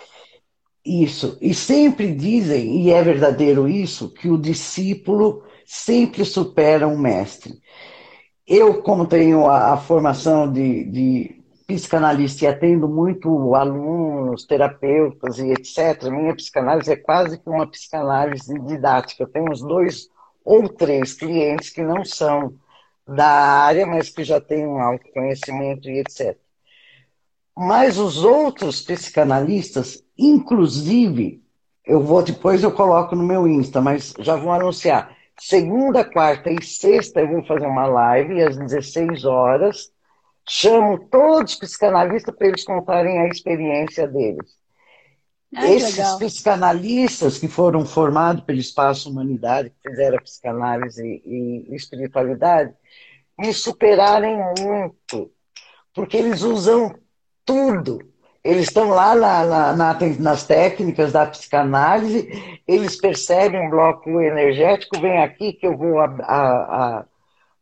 [0.84, 1.36] Isso.
[1.40, 7.60] E sempre dizem, e é verdadeiro isso, que o discípulo sempre supera um mestre.
[8.46, 15.52] Eu, como tenho a, a formação de, de psicanalista e atendo muito alunos, terapeutas e
[15.52, 19.22] etc., minha psicanálise é quase que uma psicanálise didática.
[19.22, 20.08] Eu tenho uns dois
[20.44, 22.54] ou três clientes que não são
[23.06, 26.36] da área, mas que já têm um autoconhecimento e etc.
[27.56, 31.42] Mas os outros psicanalistas, inclusive,
[31.84, 35.16] eu vou depois eu coloco no meu Insta, mas já vou anunciar.
[35.44, 39.92] Segunda, quarta e sexta eu vou fazer uma live às 16 horas
[40.48, 44.56] chamo todos os psicanalistas para eles contarem a experiência deles.
[45.52, 46.18] Esses legal.
[46.18, 52.72] psicanalistas que foram formados pelo Espaço Humanidade, que fizeram psicanálise e espiritualidade,
[53.36, 55.32] me superarem muito,
[55.92, 56.94] porque eles usam
[57.44, 58.11] tudo.
[58.44, 62.28] Eles estão lá na, na, na, nas técnicas da psicanálise,
[62.66, 67.04] eles percebem um bloco energético, vem aqui que eu vou a, a,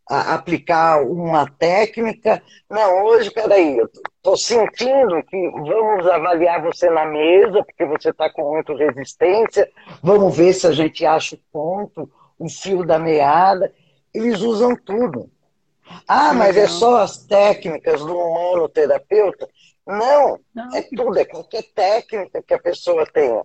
[0.09, 2.43] a aplicar uma técnica.
[2.69, 8.31] Não, hoje, peraí, eu estou sentindo que vamos avaliar você na mesa, porque você está
[8.31, 9.71] com muita resistência,
[10.03, 13.71] vamos ver se a gente acha o ponto, o fio da meada.
[14.15, 15.31] Eles usam tudo.
[16.07, 19.49] Ah, mas é só as técnicas do humano-terapeuta?
[19.91, 23.45] Não, Não, é tudo, é qualquer técnica que a pessoa tenha.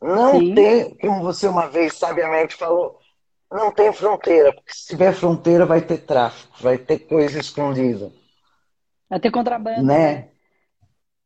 [0.00, 0.54] Não Sim.
[0.54, 2.98] tem, como você uma vez sabiamente falou,
[3.50, 8.12] não tem fronteira, porque se tiver fronteira vai ter tráfico, vai ter coisa escondida.
[9.08, 9.82] Vai ter contrabando.
[9.82, 10.12] Né?
[10.12, 10.30] né?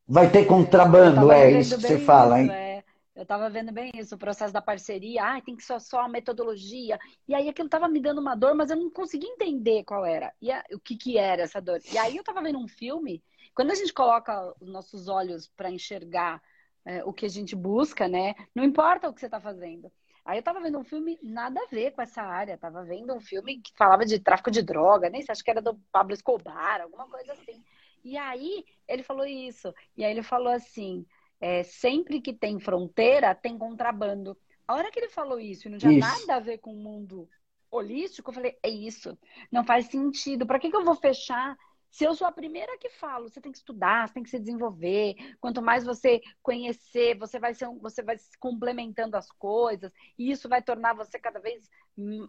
[0.09, 2.51] Vai ter contrabando, é isso que você fala, hein?
[2.51, 2.70] É.
[3.14, 5.22] Eu estava vendo bem isso, o processo da parceria.
[5.22, 6.98] Ah, tem que ser só a metodologia.
[7.28, 10.32] E aí aquilo estava me dando uma dor, mas eu não conseguia entender qual era.
[10.40, 11.80] E a, o que, que era essa dor.
[11.92, 13.22] E aí eu estava vendo um filme.
[13.61, 16.41] Quando a gente coloca os nossos olhos para enxergar
[16.83, 18.35] é, o que a gente busca, né?
[18.55, 19.93] Não importa o que você está fazendo.
[20.25, 22.57] Aí eu tava vendo um filme nada a ver com essa área.
[22.57, 25.61] Tava vendo um filme que falava de tráfico de droga, nem sei, acho que era
[25.61, 27.63] do Pablo Escobar, alguma coisa assim.
[28.03, 29.75] E aí ele falou isso.
[29.95, 31.05] E aí ele falou assim:
[31.39, 34.39] é, sempre que tem fronteira, tem contrabando.
[34.67, 36.27] A hora que ele falou isso e não tinha isso.
[36.27, 37.29] nada a ver com o mundo
[37.71, 39.19] holístico, eu falei: é isso.
[39.53, 40.47] Não faz sentido.
[40.47, 41.59] Para que, que eu vou fechar
[41.91, 44.38] se eu sou a primeira que falo, você tem que estudar, você tem que se
[44.38, 45.16] desenvolver.
[45.41, 50.62] Quanto mais você conhecer, você vai ser, você vai complementando as coisas, e isso vai
[50.62, 51.68] tornar você cada vez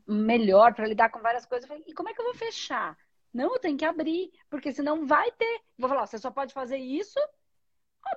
[0.08, 1.70] melhor para lidar com várias coisas.
[1.86, 2.98] e como é que eu vou fechar?
[3.34, 5.62] Não, eu tenho que abrir, porque senão vai ter.
[5.78, 7.20] Vou falar, você só pode fazer isso.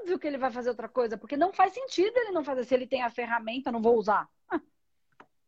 [0.00, 2.64] Óbvio que ele vai fazer outra coisa, porque não faz sentido ele não fazer.
[2.64, 4.28] Se ele tem a ferramenta, não vou usar.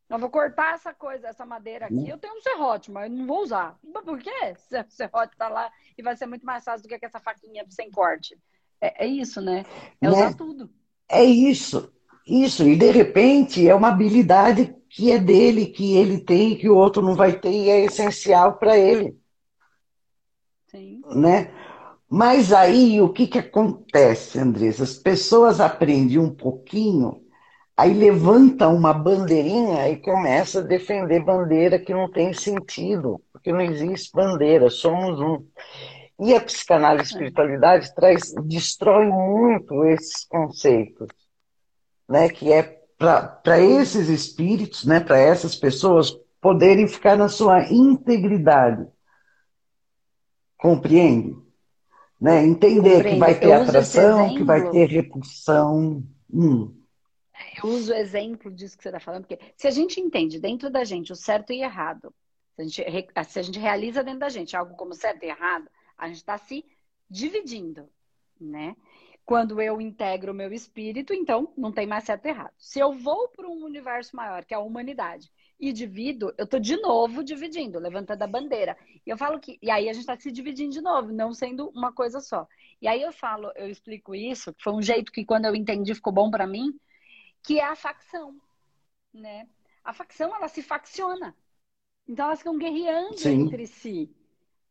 [0.09, 2.09] Eu vou cortar essa coisa, essa madeira aqui.
[2.09, 3.77] Eu tenho um serrote, mas não vou usar.
[3.83, 4.31] Mas por quê?
[4.87, 7.91] O serrote tá lá e vai ser muito mais fácil do que essa faquinha sem
[7.91, 8.39] corte.
[8.81, 9.65] É, é isso, né?
[10.01, 10.37] É usar né?
[10.37, 10.71] tudo.
[11.09, 11.93] É isso.
[12.27, 12.67] Isso.
[12.69, 17.03] E de repente é uma habilidade que é dele, que ele tem, que o outro
[17.03, 19.19] não vai ter e é essencial para ele.
[20.69, 21.03] Sim.
[21.15, 21.53] Né?
[22.09, 24.85] Mas aí o que, que acontece, Andressa?
[24.85, 27.26] As pessoas aprendem um pouquinho
[27.77, 33.61] Aí levanta uma bandeirinha e começa a defender bandeira que não tem sentido, porque não
[33.61, 35.47] existe bandeira, somos um.
[36.19, 41.09] E a psicanálise e a espiritualidade traz, destrói muito esses conceitos,
[42.09, 42.31] né?
[42.31, 44.99] que é para esses espíritos, né?
[44.99, 48.87] para essas pessoas poderem ficar na sua integridade.
[50.57, 51.37] Compreende?
[52.19, 52.43] Né?
[52.47, 53.09] Entender Compreendo.
[53.11, 56.03] que vai ter atração, que vai ter repulsão.
[56.33, 56.76] Hum.
[57.63, 60.71] Eu uso o exemplo disso que você está falando, porque se a gente entende dentro
[60.71, 62.15] da gente o certo e errado,
[62.55, 65.69] se a gente, se a gente realiza dentro da gente algo como certo e errado,
[65.97, 66.65] a gente está se
[67.09, 67.89] dividindo,
[68.41, 68.77] né?
[69.25, 72.53] Quando eu integro o meu espírito, então não tem mais certo e errado.
[72.59, 76.61] Se eu vou para um universo maior, que é a humanidade, e divido, eu estou
[76.61, 78.77] de novo dividindo, levantando a bandeira.
[79.05, 79.59] E eu falo que.
[79.61, 82.47] E aí a gente está se dividindo de novo, não sendo uma coisa só.
[82.81, 85.95] E aí eu falo, eu explico isso, que foi um jeito que quando eu entendi
[85.95, 86.79] ficou bom para mim,
[87.47, 88.37] que é a facção,
[89.15, 89.49] né?
[89.85, 91.35] A facção, ela se facciona.
[92.09, 93.43] Então elas ficam guerreando Sim.
[93.43, 94.11] entre si,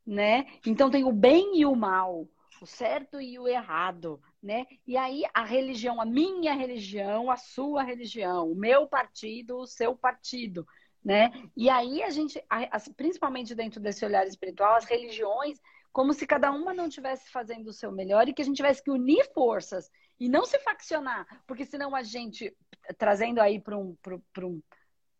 [0.05, 0.45] né?
[0.65, 2.27] Então tem o bem e o mal,
[2.61, 4.65] o certo e o errado, né?
[4.85, 9.95] E aí a religião, a minha religião, a sua religião, o meu partido, o seu
[9.95, 10.67] partido,
[11.03, 11.31] né?
[11.55, 12.43] E aí a gente,
[12.97, 15.61] principalmente dentro desse olhar espiritual, as religiões,
[15.93, 18.83] como se cada uma não tivesse fazendo o seu melhor e que a gente tivesse
[18.83, 19.89] que unir forças
[20.19, 22.55] e não se faccionar, porque senão a gente,
[22.97, 24.61] trazendo aí para um, um,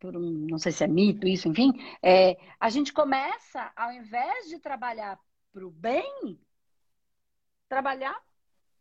[0.04, 4.60] um, não sei se é mito isso, enfim, é, a gente começa, ao invés de
[4.60, 5.20] trabalhar
[5.52, 6.40] para o bem,
[7.68, 8.16] trabalhar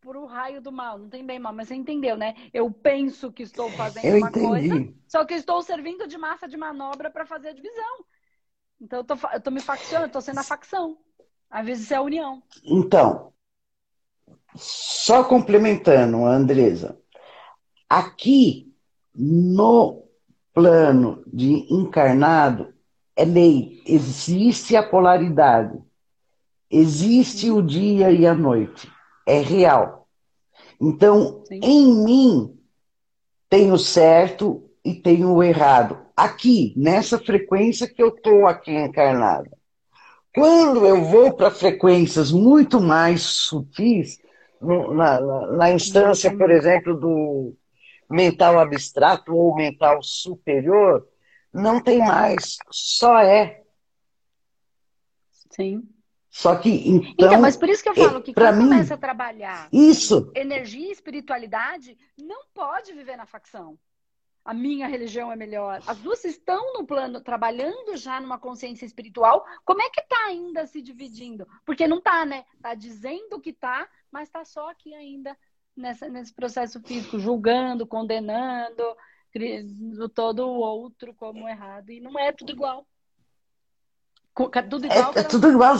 [0.00, 0.98] por o raio do mal.
[0.98, 2.34] Não tem bem mal, mas você entendeu, né?
[2.52, 4.68] Eu penso que estou fazendo eu uma entendi.
[4.68, 8.04] coisa, só que estou servindo de massa de manobra para fazer a divisão.
[8.80, 10.98] Então eu tô, eu tô me faccionando, estou sendo a facção.
[11.48, 12.42] Às vezes é a união.
[12.64, 13.32] Então,
[14.54, 16.96] só complementando, Andresa,
[17.88, 18.72] aqui
[19.14, 20.04] no
[20.52, 22.72] plano de encarnado
[23.16, 25.78] é lei, existe a polaridade,
[26.70, 28.90] existe o dia e a noite
[29.26, 30.08] é real.
[30.80, 31.60] Então, Sim.
[31.62, 32.58] em mim,
[33.48, 35.98] tem o certo e tem o errado.
[36.16, 39.50] Aqui, nessa frequência que eu estou aqui encarnada.
[40.34, 44.18] Quando eu vou para frequências muito mais sutis,
[44.60, 47.56] na, na, na instância, por exemplo, do
[48.10, 51.06] mental abstrato ou mental superior,
[51.52, 53.62] não tem mais, só é.
[55.50, 55.88] Sim.
[56.28, 58.98] Só que então, então, mas por isso que eu falo que quem mim, começa a
[58.98, 60.32] trabalhar isso.
[60.34, 63.78] energia e espiritualidade não pode viver na facção.
[64.44, 65.80] A minha religião é melhor.
[65.86, 69.46] As duas estão no plano, trabalhando já numa consciência espiritual.
[69.64, 71.48] Como é que tá ainda se dividindo?
[71.64, 72.44] Porque não tá, né?
[72.60, 75.34] Tá dizendo que tá, mas tá só aqui ainda
[75.74, 78.84] nessa, nesse processo físico, julgando, condenando,
[80.14, 81.90] todo o outro como errado.
[81.90, 82.86] E não é tudo igual.
[84.68, 85.76] Tudo igual é, é tudo igual.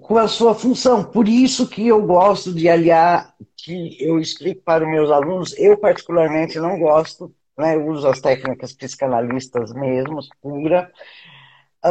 [0.00, 1.04] Com a sua função.
[1.04, 5.76] Por isso que eu gosto de aliar, que eu explico para os meus alunos, eu
[5.76, 10.90] particularmente não gosto, né, eu uso as técnicas psicanalistas mesmo, pura,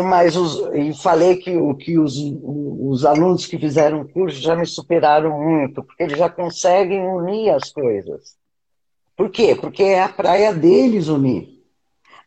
[0.02, 4.66] mas os, e falei que, que os, os alunos que fizeram o curso já me
[4.66, 8.36] superaram muito, porque eles já conseguem unir as coisas.
[9.16, 9.56] Por quê?
[9.56, 11.54] Porque é a praia deles unir.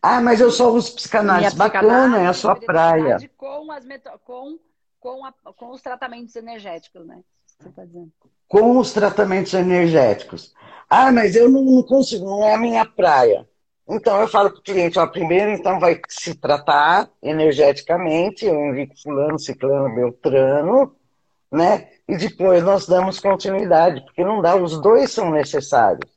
[0.00, 1.56] Ah, mas eu só uso psicanálise.
[1.56, 3.18] Bacana, é a sua praia.
[3.36, 3.84] Com, as
[4.24, 4.58] com,
[5.06, 7.20] com, a, com os tratamentos energéticos, né?
[7.60, 8.12] Você tá dizendo.
[8.48, 10.52] Com os tratamentos energéticos.
[10.90, 13.48] Ah, mas eu não, não consigo, não é a minha praia.
[13.88, 19.00] Então eu falo para o cliente, ó, primeiro então vai se tratar energeticamente, eu indico
[19.00, 20.96] fulano, ciclano, beltrano,
[21.52, 21.88] né?
[22.08, 26.10] E depois nós damos continuidade, porque não dá, os dois são necessários.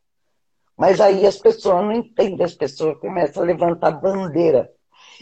[0.75, 4.71] Mas aí as pessoas não entendem, as pessoas começam a levantar bandeira.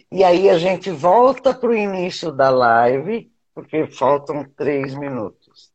[0.10, 5.72] E aí a gente volta para o início da live, porque faltam três minutos.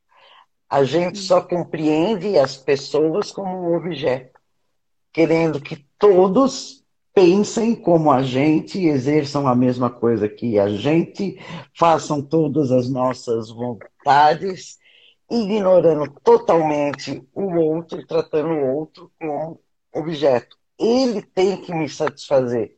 [0.71, 4.39] A gente só compreende as pessoas como objeto,
[5.13, 11.41] querendo que todos pensem como a gente, exerçam a mesma coisa que a gente,
[11.77, 14.79] façam todas as nossas vontades,
[15.29, 19.61] ignorando totalmente o outro, tratando o outro como
[19.93, 20.57] objeto.
[20.79, 22.77] Ele tem que me satisfazer.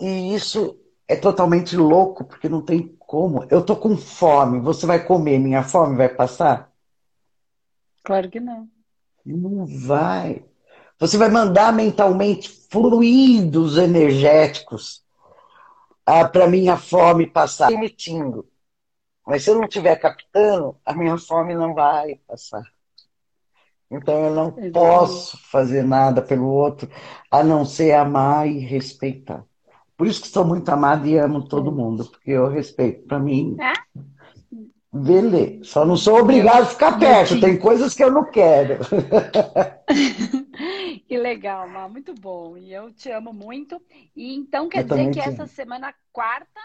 [0.00, 0.76] E isso
[1.08, 3.44] é totalmente louco, porque não tem como.
[3.50, 6.72] Eu tô com fome, você vai comer, minha fome vai passar?
[8.02, 8.70] Claro que não.
[9.24, 10.44] Não vai.
[10.98, 15.04] Você vai mandar mentalmente fluidos energéticos
[16.06, 18.48] ah, para minha fome passar, emitindo.
[19.26, 22.62] Mas se eu não estiver captando, a minha fome não vai passar.
[23.90, 24.72] Então eu não Exatamente.
[24.72, 26.88] posso fazer nada pelo outro
[27.30, 29.44] a não ser amar e respeitar.
[29.96, 33.06] Por isso que sou muito amada e amo todo mundo, porque eu respeito.
[33.06, 33.72] Para mim, é?
[34.92, 35.64] beleza.
[35.64, 37.40] Só não sou obrigado a ficar perto.
[37.40, 38.80] Tem coisas que eu não quero.
[41.08, 41.88] que legal, Má.
[41.88, 42.58] Muito bom.
[42.58, 43.80] E eu te amo muito.
[44.14, 46.60] E então quer eu dizer que essa semana quarta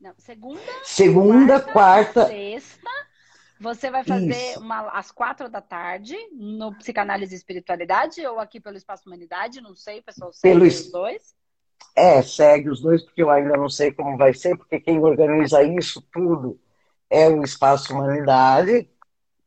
[0.00, 2.90] Não, segunda, segunda quarta, quarta, sexta.
[3.60, 8.76] Você vai fazer uma, às quatro da tarde no Psicanálise e Espiritualidade ou aqui pelo
[8.76, 10.66] Espaço Humanidade, não sei, pessoal pelo...
[10.66, 11.34] os dois.
[11.94, 15.62] É, segue os dois, porque eu ainda não sei como vai ser, porque quem organiza
[15.62, 16.58] isso tudo
[17.10, 18.88] é o Espaço Humanidade,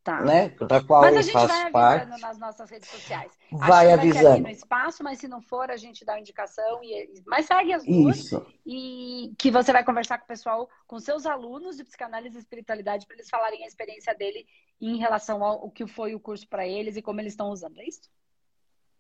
[0.06, 0.22] Tá.
[0.22, 0.50] Né?
[0.50, 2.22] Da qual mas a gente vai avisando parte.
[2.22, 3.32] nas nossas redes sociais.
[3.52, 4.30] Vai avisando.
[4.30, 6.80] Vai no espaço, mas se não for, a gente dá a indicação.
[6.84, 7.24] E...
[7.26, 8.18] Mas segue as duas.
[8.18, 8.46] Isso.
[8.64, 13.08] E que você vai conversar com o pessoal, com seus alunos de psicanálise e espiritualidade,
[13.08, 14.46] para eles falarem a experiência dele
[14.80, 17.80] em relação ao que foi o curso para eles e como eles estão usando.
[17.80, 18.08] É isso?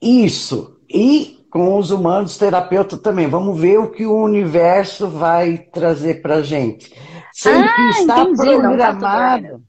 [0.02, 0.80] Isso.
[0.90, 3.28] E com os humanos terapeuta também.
[3.28, 6.94] Vamos ver o que o universo vai trazer para gente.
[7.32, 9.64] Sendo ah, está entendi, tá programado.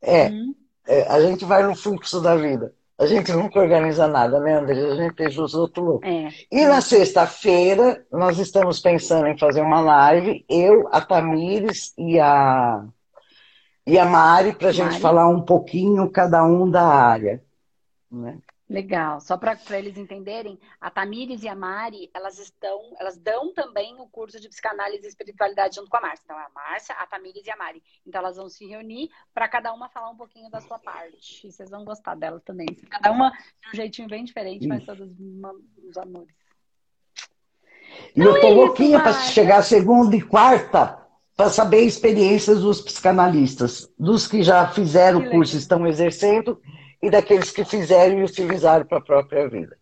[0.00, 0.54] É, uhum.
[0.86, 2.72] é, a gente vai no fluxo da vida.
[2.96, 4.80] A gente nunca organiza nada, né, André?
[4.80, 6.08] A gente deixa os outros loucos.
[6.08, 6.28] É.
[6.52, 12.84] E na sexta-feira, nós estamos pensando em fazer uma live, eu, a Tamires e a,
[13.84, 17.42] e a Mari, para a gente falar um pouquinho cada um da área.
[18.08, 18.38] Né?
[18.68, 19.20] Legal.
[19.20, 24.06] Só para eles entenderem, a Tamires e a Mari, elas estão, elas dão também o
[24.06, 26.22] curso de psicanálise e espiritualidade junto com a Márcia.
[26.24, 27.82] Então, é a Márcia, a Tamires e a Mari.
[28.06, 31.46] Então, elas vão se reunir para cada uma falar um pouquinho da sua parte.
[31.46, 32.66] E vocês vão gostar delas também.
[32.88, 35.10] Cada uma de um jeitinho bem diferente, mas todos
[35.86, 36.34] os amores.
[38.16, 41.04] E eu tô é louquinha para chegar segunda e quarta
[41.36, 46.60] para saber experiências dos psicanalistas, dos que já fizeram o curso, estão exercendo
[47.04, 49.78] e daqueles que fizeram e utilizaram para a própria vida.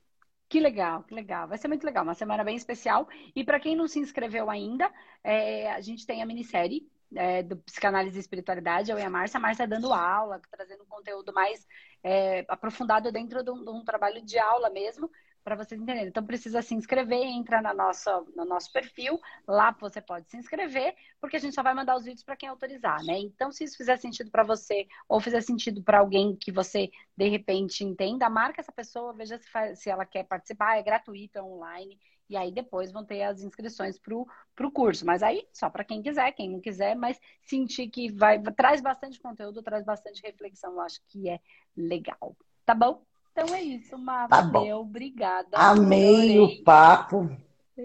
[0.49, 1.47] Que legal, que legal.
[1.47, 3.09] Vai ser muito legal, uma semana bem especial.
[3.35, 4.91] E para quem não se inscreveu ainda,
[5.23, 6.83] é, a gente tem a minissérie
[7.15, 9.39] é, do Psicanálise e Espiritualidade, eu e a Márcia.
[9.39, 11.65] A Márcia dando aula, trazendo conteúdo mais
[12.03, 15.09] é, aprofundado dentro de um, de um, trabalho de aula mesmo,
[15.43, 16.09] para vocês entenderem.
[16.09, 20.95] Então precisa se inscrever, entra na nossa, no nosso perfil, lá você pode se inscrever,
[21.21, 23.19] porque a gente só vai mandar os vídeos para quem autorizar, né?
[23.19, 27.29] Então, se isso fizer sentido para você ou fizer sentido para alguém que você de
[27.29, 31.43] repente entenda, marca essa pessoa, veja se, faz, se ela quer participar, é gratuito, é
[31.43, 31.99] online.
[32.29, 35.05] E aí depois vão ter as inscrições para o curso.
[35.05, 39.21] Mas aí só para quem quiser, quem não quiser, mas sentir que vai traz bastante
[39.21, 41.41] conteúdo, traz bastante reflexão, eu acho que é
[41.77, 42.37] legal.
[42.65, 43.05] Tá bom?
[43.33, 44.29] Então é isso, Mara.
[44.29, 44.71] Tá bom.
[44.75, 45.49] Obrigada.
[45.55, 47.31] Amei o papo.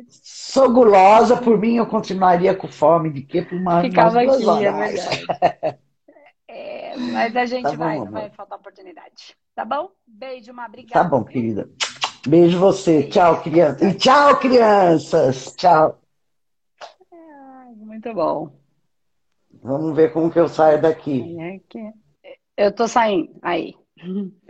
[0.09, 3.41] Sou gulosa, por mim eu continuaria com fome de quê?
[3.41, 5.79] Por uma, Ficava aqui, é verdade.
[6.47, 9.35] é, mas a gente tá vai, não vai faltar oportunidade.
[9.55, 9.89] Tá bom?
[10.05, 11.03] Beijo, uma obrigada.
[11.03, 11.69] Tá bom, querida.
[12.27, 13.03] Beijo você.
[13.07, 13.85] Tchau, criança.
[13.85, 15.53] E tchau, crianças.
[15.55, 15.97] Tchau.
[17.77, 18.51] muito bom.
[19.63, 21.35] Vamos ver como que eu saio daqui.
[22.57, 23.33] Eu tô saindo.
[23.41, 23.73] Aí.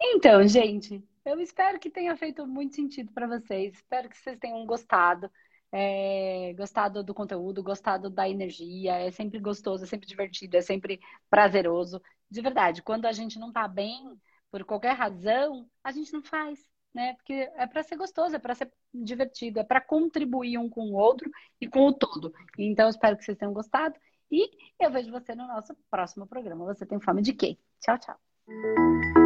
[0.00, 3.74] Então, gente, eu espero que tenha feito muito sentido para vocês.
[3.74, 5.30] Espero que vocês tenham gostado.
[5.74, 8.96] É, gostado do conteúdo, gostado da energia.
[8.98, 12.00] É sempre gostoso, é sempre divertido, é sempre prazeroso.
[12.30, 14.18] De verdade, quando a gente não tá bem,
[14.50, 16.60] por qualquer razão, a gente não faz,
[16.94, 17.14] né?
[17.14, 20.94] Porque é para ser gostoso, é para ser divertido, é para contribuir um com o
[20.94, 21.30] outro
[21.60, 22.32] e com o todo.
[22.58, 23.94] Então, espero que vocês tenham gostado.
[24.30, 26.64] E eu vejo você no nosso próximo programa.
[26.66, 27.58] Você tem fome de quê?
[27.80, 29.21] Tchau, tchau.